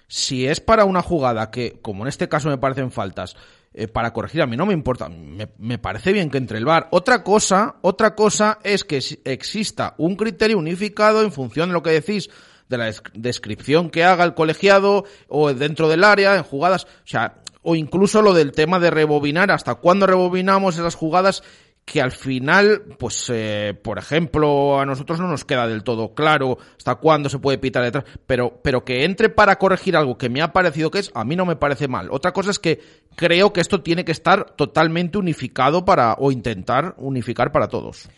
[0.07, 3.35] si es para una jugada que, como en este caso me parecen faltas,
[3.73, 6.87] eh, para corregir, a mí no me importa, me, parece bien que entre el VAR.
[6.91, 11.91] Otra cosa, otra cosa es que exista un criterio unificado en función de lo que
[11.91, 12.29] decís,
[12.67, 16.87] de la des- descripción que haga el colegiado o dentro del área, en jugadas, o
[17.07, 21.43] sea, o incluso lo del tema de rebobinar, hasta cuándo rebobinamos esas jugadas
[21.85, 26.57] que al final, pues, eh, por ejemplo, a nosotros no nos queda del todo claro
[26.77, 30.41] hasta cuándo se puede pitar detrás, pero, pero que entre para corregir algo que me
[30.41, 32.09] ha parecido que es, a mí no me parece mal.
[32.11, 32.79] Otra cosa es que
[33.15, 38.09] creo que esto tiene que estar totalmente unificado para, o intentar unificar para todos.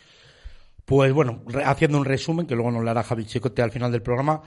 [0.86, 4.02] Pues bueno, haciendo un resumen, que luego nos lo hará Javi Chicote al final del
[4.02, 4.42] programa,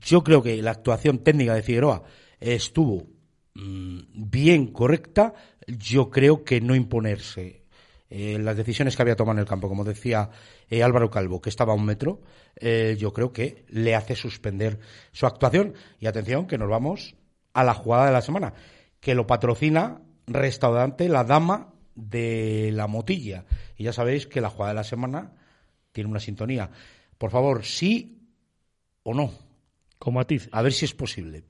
[0.00, 2.02] yo creo que la actuación técnica de Figueroa
[2.40, 3.06] estuvo
[3.54, 5.34] mm, bien correcta.
[5.66, 7.61] Yo creo que no imponerse
[8.14, 10.28] eh, las decisiones que había tomado en el campo, como decía
[10.68, 12.20] eh, Álvaro Calvo, que estaba a un metro,
[12.56, 14.80] eh, yo creo que le hace suspender
[15.12, 15.72] su actuación.
[15.98, 17.14] Y atención, que nos vamos
[17.54, 18.52] a la jugada de la semana,
[19.00, 23.46] que lo patrocina restaurante La Dama de la Motilla.
[23.78, 25.32] Y ya sabéis que la jugada de la semana
[25.90, 26.70] tiene una sintonía.
[27.16, 28.28] Por favor, sí
[29.04, 29.32] o no.
[29.98, 30.50] Con matices.
[30.52, 31.44] A ver si es posible.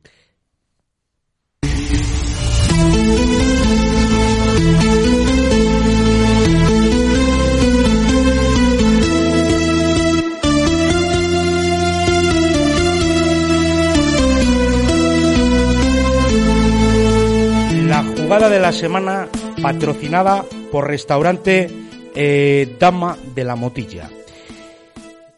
[18.32, 19.28] Jugada de la semana
[19.60, 21.68] patrocinada por restaurante
[22.14, 24.08] eh, Dama de la Motilla.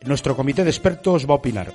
[0.04, 1.72] Nuestro comité de expertos va a opinar.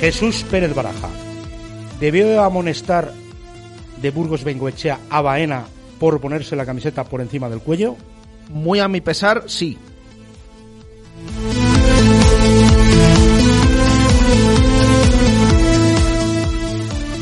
[0.00, 1.08] Jesús Pérez Baraja.
[1.98, 3.10] ¿Debió amonestar
[4.02, 5.64] de Burgos Bengoechea a Baena
[5.98, 7.96] por ponerse la camiseta por encima del cuello?
[8.48, 9.78] Muy a mi pesar, sí.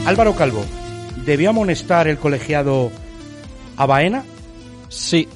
[0.07, 0.63] Álvaro Calvo,
[1.25, 2.91] ¿debió amonestar el colegiado
[3.77, 4.25] a Baena?
[4.89, 5.27] Sí.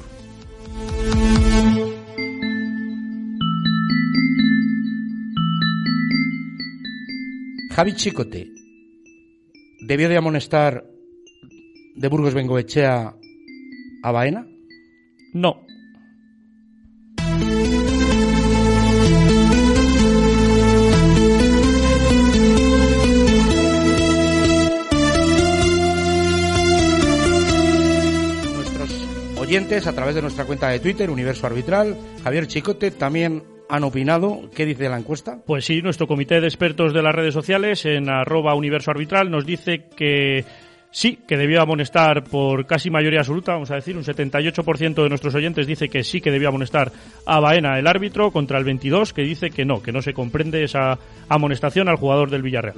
[7.70, 8.50] Javi Chicote,
[9.86, 10.84] ¿debió de amonestar
[11.94, 13.14] de Burgos Bengoechea
[14.02, 14.46] a Baena?
[15.32, 15.67] No.
[29.48, 34.50] Oyentes a través de nuestra cuenta de Twitter, Universo Arbitral, Javier Chicote, también han opinado.
[34.54, 35.38] ¿Qué dice la encuesta?
[35.46, 39.46] Pues sí, nuestro comité de expertos de las redes sociales en arroba universo arbitral nos
[39.46, 40.44] dice que
[40.90, 45.34] sí, que debió amonestar por casi mayoría absoluta, vamos a decir, un 78% de nuestros
[45.34, 46.92] oyentes dice que sí que debió amonestar
[47.24, 50.62] a Baena el árbitro contra el 22 que dice que no, que no se comprende
[50.62, 50.98] esa
[51.30, 52.76] amonestación al jugador del Villarreal.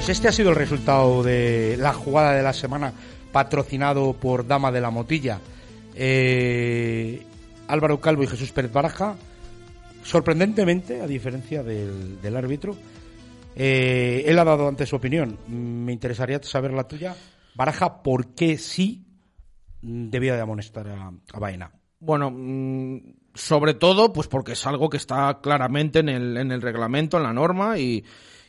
[0.00, 2.94] Pues este ha sido el resultado de la jugada de la semana
[3.32, 5.38] patrocinado por Dama de la Motilla.
[5.94, 7.22] Eh,
[7.68, 9.16] Álvaro Calvo y Jesús Pérez Baraja,
[10.02, 12.78] sorprendentemente, a diferencia del, árbitro,
[13.54, 15.36] eh, él ha dado antes su opinión.
[15.48, 17.14] Me interesaría saber la tuya.
[17.54, 19.04] Baraja, ¿por qué sí
[19.82, 21.72] debía de amonestar a, a Baena?
[21.98, 23.00] Bueno, mm,
[23.34, 27.24] sobre todo, pues porque es algo que está claramente en el, en el reglamento, en
[27.24, 28.02] la norma y,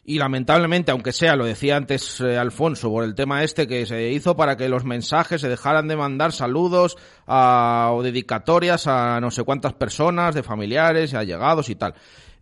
[0.03, 4.11] y lamentablemente, aunque sea, lo decía antes eh, Alfonso, por el tema este que se
[4.11, 6.97] hizo para que los mensajes se dejaran de mandar saludos
[7.27, 11.93] o dedicatorias a no sé cuántas personas, de familiares, allegados y tal.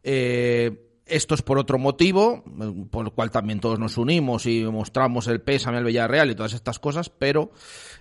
[0.04, 4.64] Eh, esto es por otro motivo, eh, por el cual también todos nos unimos y
[4.64, 7.52] mostramos el pésame al Villarreal y todas estas cosas, pero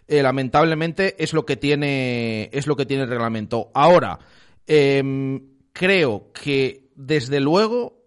[0.06, 3.70] eh, lamentablemente es lo que tiene es lo que tiene el reglamento.
[3.74, 4.18] Ahora,
[4.66, 5.40] em,
[5.72, 7.97] creo que desde luego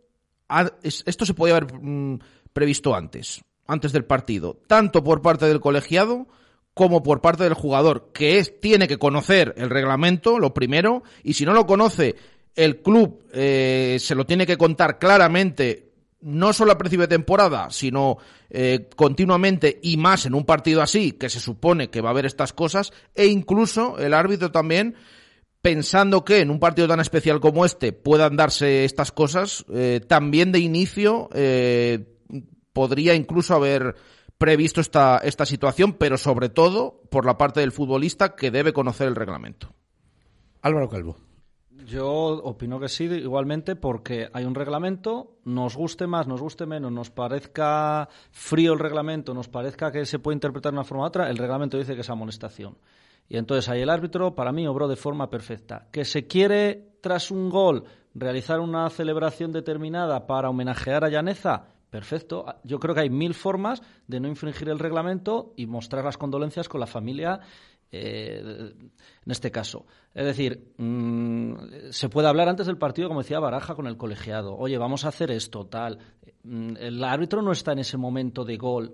[0.83, 2.19] esto se podía haber mm,
[2.53, 6.27] previsto antes, antes del partido, tanto por parte del colegiado
[6.73, 11.33] como por parte del jugador, que es, tiene que conocer el reglamento, lo primero, y
[11.33, 12.15] si no lo conoce,
[12.55, 15.91] el club eh, se lo tiene que contar claramente,
[16.21, 18.17] no solo a principio de temporada, sino
[18.49, 22.25] eh, continuamente y más en un partido así, que se supone que va a haber
[22.25, 24.95] estas cosas, e incluso el árbitro también
[25.61, 30.51] pensando que en un partido tan especial como este puedan darse estas cosas, eh, también
[30.51, 32.17] de inicio eh,
[32.73, 33.95] podría incluso haber
[34.37, 39.07] previsto esta, esta situación, pero sobre todo por la parte del futbolista que debe conocer
[39.07, 39.73] el reglamento.
[40.61, 41.17] Álvaro Calvo.
[41.85, 46.91] Yo opino que sí, igualmente, porque hay un reglamento, nos guste más, nos guste menos,
[46.91, 51.07] nos parezca frío el reglamento, nos parezca que se puede interpretar de una forma u
[51.07, 52.77] otra, el reglamento dice que es amonestación.
[53.31, 55.87] Y entonces ahí el árbitro, para mí, obró de forma perfecta.
[55.89, 62.45] Que se quiere, tras un gol, realizar una celebración determinada para homenajear a Llaneza, perfecto.
[62.65, 66.67] Yo creo que hay mil formas de no infringir el reglamento y mostrar las condolencias
[66.67, 67.39] con la familia
[67.89, 68.73] eh,
[69.25, 69.85] en este caso.
[70.13, 71.53] Es decir, mm,
[71.89, 74.57] se puede hablar antes del partido, como decía Baraja, con el colegiado.
[74.57, 75.99] Oye, vamos a hacer esto, tal.
[76.43, 78.93] Mm, El árbitro no está en ese momento de gol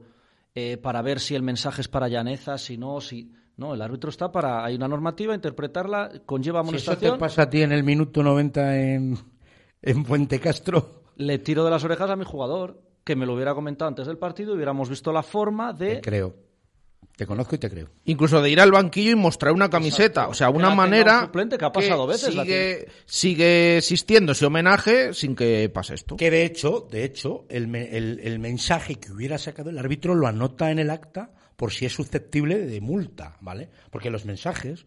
[0.54, 3.32] eh, para ver si el mensaje es para Llaneza, si no, si.
[3.58, 4.64] No, el árbitro está para.
[4.64, 7.14] Hay una normativa, interpretarla, conlleva Si eso amonestación.
[7.16, 9.18] te pasa a ti en el minuto 90 en,
[9.82, 13.55] en Fuente Castro, Le tiro de las orejas a mi jugador, que me lo hubiera
[13.55, 15.95] comentado antes del partido y hubiéramos visto la forma de.
[15.95, 16.36] te creo.
[17.16, 17.88] Te conozco y te creo.
[18.05, 20.28] Incluso de ir al banquillo y mostrar una camiseta.
[20.28, 23.78] O sea, una Que tenga un manera suplente que ha pasado veces, la sigue, sigue
[23.78, 26.16] existiendo ese homenaje sin que pase esto.
[26.16, 30.14] Que de hecho, de hecho, el, me- el- el mensaje que hubiera sacado el árbitro
[30.14, 33.70] lo anota en el acta por si es susceptible de multa, ¿vale?
[33.91, 34.86] Porque los mensajes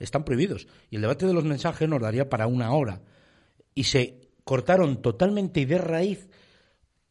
[0.00, 0.66] están prohibidos.
[0.90, 3.02] Y el debate de los mensajes nos daría para una hora.
[3.74, 6.28] Y se cortaron totalmente y de raíz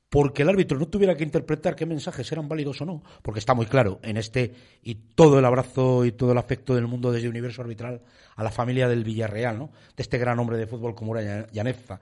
[0.10, 3.54] porque el árbitro no tuviera que interpretar qué mensajes eran válidos o no, porque está
[3.54, 7.28] muy claro en este y todo el abrazo y todo el afecto del mundo desde
[7.28, 8.02] Universo Arbitral
[8.36, 9.72] a la familia del Villarreal, ¿no?
[9.96, 12.00] De este gran hombre de fútbol como era Llaneza.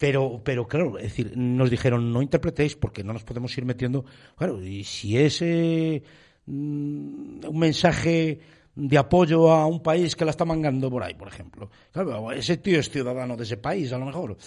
[0.00, 4.06] Pero, pero claro, es decir, nos dijeron no interpretéis porque no nos podemos ir metiendo.
[4.34, 6.02] Claro, y si es eh,
[6.46, 8.40] mm, un mensaje
[8.74, 11.68] de apoyo a un país que la está mangando por ahí, por ejemplo.
[11.92, 14.38] Claro, ese tío es ciudadano de ese país, a lo mejor.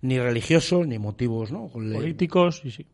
[0.00, 1.68] Ni religioso, ni motivos, ¿no?
[1.68, 2.86] Políticos, y sí.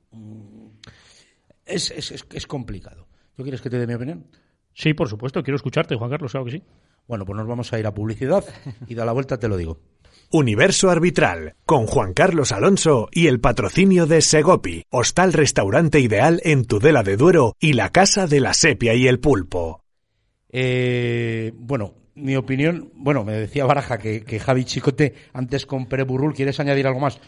[1.65, 3.07] es, es, es, es complicado.
[3.37, 4.27] ¿Tú quieres que te dé mi opinión?
[4.75, 6.63] Sí, por supuesto, quiero escucharte, Juan Carlos, claro que sí.
[7.07, 8.45] Bueno, pues nos vamos a ir a publicidad
[8.89, 9.79] y da la vuelta te lo digo.
[10.33, 16.65] Universo Arbitral, con Juan Carlos Alonso y el patrocinio de Segopi, hostal restaurante ideal en
[16.67, 19.83] Tudela de Duero y la Casa de la Sepia y el Pulpo.
[20.53, 26.05] Eh, bueno, mi opinión, bueno, me decía Baraja que, que Javi Chicote antes con Pere
[26.05, 27.21] Burrul, ¿quieres añadir algo más?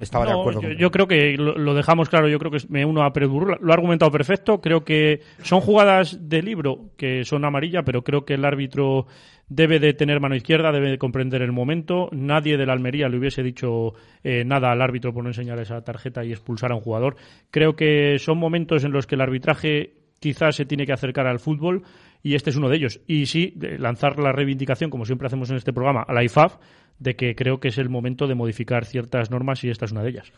[0.00, 0.60] Estaba de acuerdo.
[0.62, 2.28] Yo, con- yo creo que lo, lo dejamos claro.
[2.28, 3.56] Yo creo que me uno a Pérez Burrul.
[3.60, 4.60] Lo ha argumentado perfecto.
[4.60, 9.06] Creo que son jugadas de libro que son amarilla, pero creo que el árbitro
[9.54, 12.08] debe de tener mano izquierda, debe de comprender el momento.
[12.12, 13.92] Nadie de la Almería le hubiese dicho
[14.24, 17.16] eh, nada al árbitro por no enseñar esa tarjeta y expulsar a un jugador.
[17.50, 21.38] Creo que son momentos en los que el arbitraje quizás se tiene que acercar al
[21.38, 21.82] fútbol
[22.22, 23.00] y este es uno de ellos.
[23.06, 26.56] Y sí, lanzar la reivindicación, como siempre hacemos en este programa, a la IFAF,
[26.98, 30.02] de que creo que es el momento de modificar ciertas normas y esta es una
[30.02, 30.32] de ellas.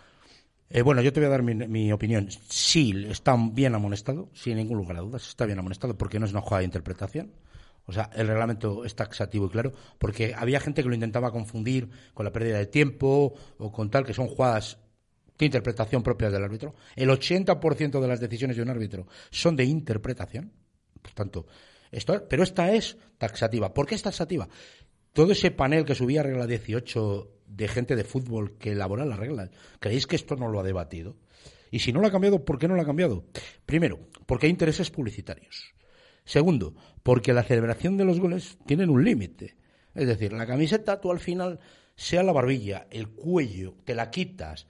[0.70, 2.28] Eh, bueno, yo te voy a dar mi, mi opinión.
[2.48, 6.32] Sí, está bien amonestado, sin ningún lugar a dudas, está bien amonestado porque no es
[6.32, 7.30] una jugada de interpretación.
[7.86, 11.90] O sea, el reglamento es taxativo y claro, porque había gente que lo intentaba confundir
[12.14, 14.78] con la pérdida de tiempo o con tal, que son jugadas
[15.38, 16.74] de interpretación propias del árbitro.
[16.96, 20.52] El 80% de las decisiones de un árbitro son de interpretación.
[21.02, 21.46] Por tanto,
[21.90, 23.74] esto, pero esta es taxativa.
[23.74, 24.48] ¿Por qué es taxativa?
[25.12, 29.18] Todo ese panel que subía a regla 18 de gente de fútbol que elabora las
[29.18, 31.16] reglas, ¿creéis que esto no lo ha debatido?
[31.70, 33.24] Y si no lo ha cambiado, ¿por qué no lo ha cambiado?
[33.66, 35.74] Primero, porque hay intereses publicitarios.
[36.24, 39.56] Segundo, porque la celebración de los goles tienen un límite.
[39.94, 41.60] Es decir, la camiseta tú al final,
[41.96, 44.66] sea la barbilla, el cuello, te la quitas.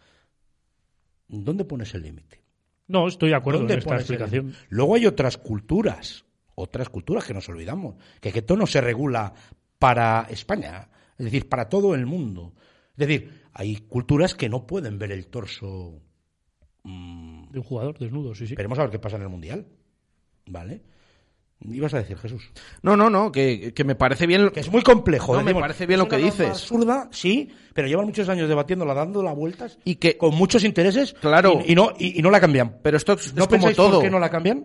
[1.28, 2.42] ¿Dónde pones el límite?
[2.86, 4.54] No, estoy de acuerdo en ¿Dónde esta explicación.
[4.68, 6.24] Luego hay otras culturas,
[6.54, 9.32] otras culturas que nos olvidamos, que, que esto no se regula
[9.78, 12.52] para España, es decir, para todo el mundo.
[12.96, 16.02] Es decir, hay culturas que no pueden ver el torso.
[16.82, 18.54] mm, De un jugador desnudo, sí, sí.
[18.54, 19.66] Veremos a ver qué pasa en el Mundial.
[20.46, 20.82] ¿Vale?
[21.70, 22.50] Ibas a decir, Jesús.
[22.82, 24.50] No, no, no, que, que me parece bien.
[24.50, 25.32] Que es muy complejo.
[25.32, 26.48] No, me decimos, parece bien lo es que dices.
[26.50, 31.60] absurda, sí, pero llevan muchos años debatiéndola, dándola vueltas Y que, con muchos intereses Claro.
[31.66, 32.78] y, y no, y, y no la cambian.
[32.82, 33.92] pero esto es, ¿No es como todo.
[33.94, 34.64] por qué no la cambian?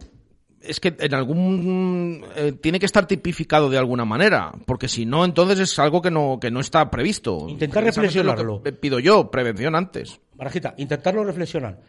[0.62, 5.24] es que en algún eh, tiene que estar tipificado de alguna manera, porque si no,
[5.24, 7.48] entonces es algo que no que no está previsto.
[7.48, 8.62] Intentar reflexionarlo.
[8.82, 10.20] Pido yo, prevención antes.
[10.34, 11.80] Barajita, intentarlo reflexionar.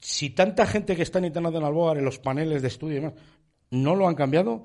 [0.00, 3.14] Si tanta gente que está en Internacional Board, en los paneles de estudio y demás,
[3.70, 4.64] no lo han cambiado,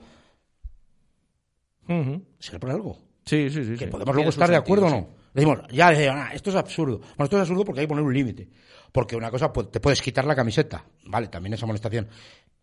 [2.39, 2.97] será por algo.
[3.25, 3.73] Sí, sí, sí.
[3.73, 3.91] Que sí.
[3.91, 4.95] podemos luego estar de sentido, acuerdo o sí.
[4.95, 5.19] no.
[5.33, 6.99] Decimos, ya, ah, esto es absurdo.
[6.99, 8.49] Bueno, esto es absurdo porque hay que poner un límite.
[8.91, 10.83] Porque una cosa, pues, te puedes quitar la camiseta.
[11.05, 12.07] Vale, también es amonestación.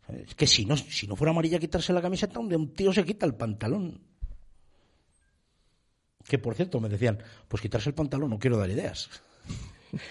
[0.08, 3.04] Es que si no, si no fuera amarilla quitarse la camiseta, donde un tío se
[3.04, 4.00] quita el pantalón.
[6.24, 9.08] Que por cierto, me decían, pues quitarse el pantalón, no quiero dar ideas.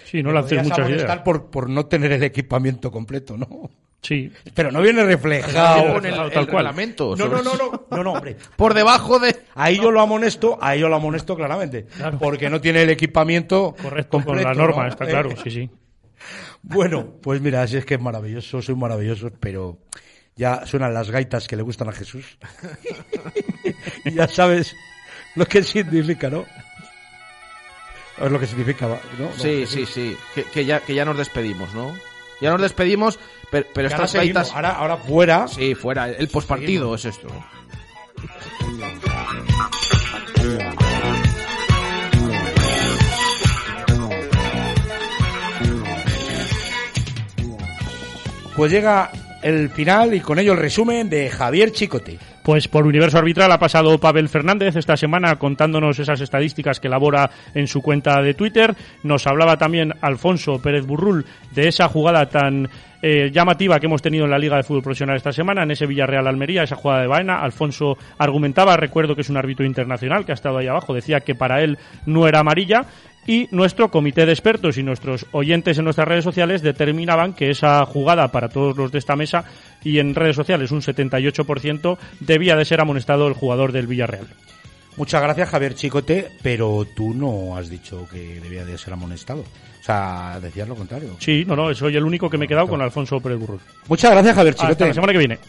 [0.05, 1.21] Sí, no lances podrías muchas ideas.
[1.21, 3.69] Por, por no tener el equipamiento completo, ¿no?
[4.05, 4.31] Sí.
[4.53, 5.93] Pero no viene reflejado.
[5.93, 6.65] Con el, Tal el cual.
[6.65, 7.15] reglamento.
[7.15, 8.37] No, no, no, no, no, no, hombre.
[8.55, 9.35] Por debajo de.
[9.55, 11.87] Ahí yo lo amonesto, ahí yo lo amonesto claramente.
[12.19, 14.89] Porque no tiene el equipamiento Correcto, con completo, la norma, ¿no?
[14.89, 15.69] está Eh, claro, sí, sí.
[16.61, 19.77] Bueno, pues mira, así es que es maravilloso, soy maravilloso, pero
[20.35, 22.37] ya suenan las gaitas que le gustan a Jesús.
[24.05, 24.75] y ya sabes
[25.35, 26.45] lo que significa, ¿no?
[28.17, 28.97] Es lo que significa, ¿no?
[29.19, 30.17] ¿No, Sí, sí, sí.
[30.33, 31.93] Que, que ya, que ya nos despedimos, ¿no?
[32.41, 33.19] Ya nos despedimos,
[33.55, 34.55] pero, pero Que ahora estas seguimos, gaitas.
[34.55, 35.47] ahora, ahora fuera.
[35.47, 36.09] Sí, fuera.
[36.09, 37.27] El pospartido es esto.
[48.55, 49.11] Pues llega
[49.45, 52.17] el final y con ello el resumen de Javier Chicote.
[52.43, 57.29] Pues por Universo Arbitral ha pasado Pavel Fernández esta semana contándonos esas estadísticas que elabora
[57.53, 58.75] en su cuenta de Twitter.
[59.03, 62.69] Nos hablaba también Alfonso Pérez Burrul de esa jugada tan
[63.03, 65.85] eh, llamativa que hemos tenido en la Liga de Fútbol Profesional esta semana, en ese
[65.85, 67.35] Villarreal Almería, esa jugada de Baena.
[67.35, 71.35] Alfonso argumentaba, recuerdo que es un árbitro internacional que ha estado ahí abajo, decía que
[71.35, 71.77] para él
[72.07, 72.87] no era amarilla.
[73.27, 77.83] Y nuestro comité de expertos y nuestros oyentes en nuestras redes sociales determinaban que esa
[77.85, 79.45] jugada para todos los de esta mesa
[79.83, 84.27] y en redes sociales un 78% debía de ser amonestado el jugador del Villarreal.
[84.97, 89.41] Muchas gracias, Javier Chicote, pero tú no has dicho que debía de ser amonestado.
[89.41, 91.17] O sea, decías lo contrario.
[91.19, 93.59] Sí, no, no, soy el único que me he quedado con Alfonso Pérez Burrul.
[93.87, 94.87] Muchas gracias, Javier Hasta Chicote.
[94.87, 95.39] la semana que viene.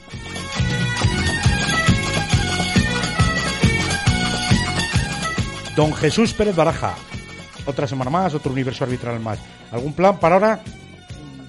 [5.77, 6.95] Don Jesús Pérez Baraja.
[7.67, 9.39] Otra semana más, otro universo arbitral más.
[9.73, 10.61] ¿Algún plan para ahora?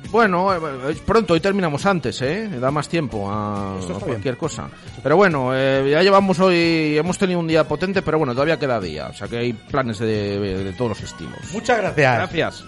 [0.09, 2.47] Bueno, eh, es pronto, hoy terminamos antes, ¿eh?
[2.59, 4.69] Da más tiempo a, a cualquier cosa.
[5.03, 8.79] Pero bueno, eh, ya llevamos hoy, hemos tenido un día potente, pero bueno, todavía queda
[8.79, 9.07] día.
[9.07, 11.37] O sea que hay planes de, de todos los estilos.
[11.51, 12.15] Muchas gracias.
[12.17, 12.63] Gracias.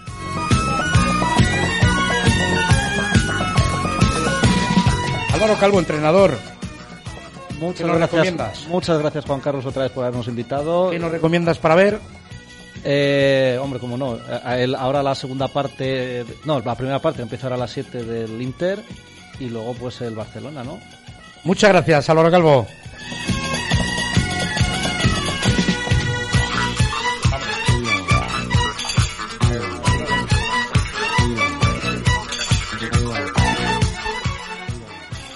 [5.32, 6.36] Álvaro Calvo, entrenador.
[7.58, 8.66] Muchas ¿Qué nos gracias, recomiendas?
[8.68, 10.90] muchas gracias Juan Carlos otra vez por habernos invitado.
[10.90, 11.98] ¿Qué nos recomiendas para ver?
[12.84, 14.18] Eh, hombre, como no.
[14.78, 18.82] Ahora la segunda parte, no, la primera parte empieza a las 7 del Inter
[19.38, 20.78] y luego pues el Barcelona, ¿no?
[21.44, 22.66] Muchas gracias, Álvaro Calvo.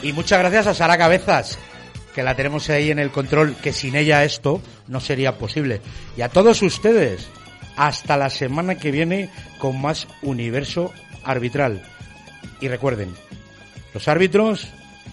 [0.03, 1.59] Y muchas gracias a Sara Cabezas,
[2.15, 5.81] que la tenemos ahí en el control, que sin ella esto no sería posible.
[6.17, 7.29] Y a todos ustedes,
[7.77, 10.93] hasta la semana que viene con más universo
[11.25, 11.83] arbitral.
[12.61, 13.13] Y recuerden,
[13.93, 14.69] los árbitros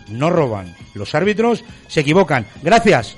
[0.10, 2.46] no roban, los árbitros se equivocan.
[2.62, 3.18] Gracias.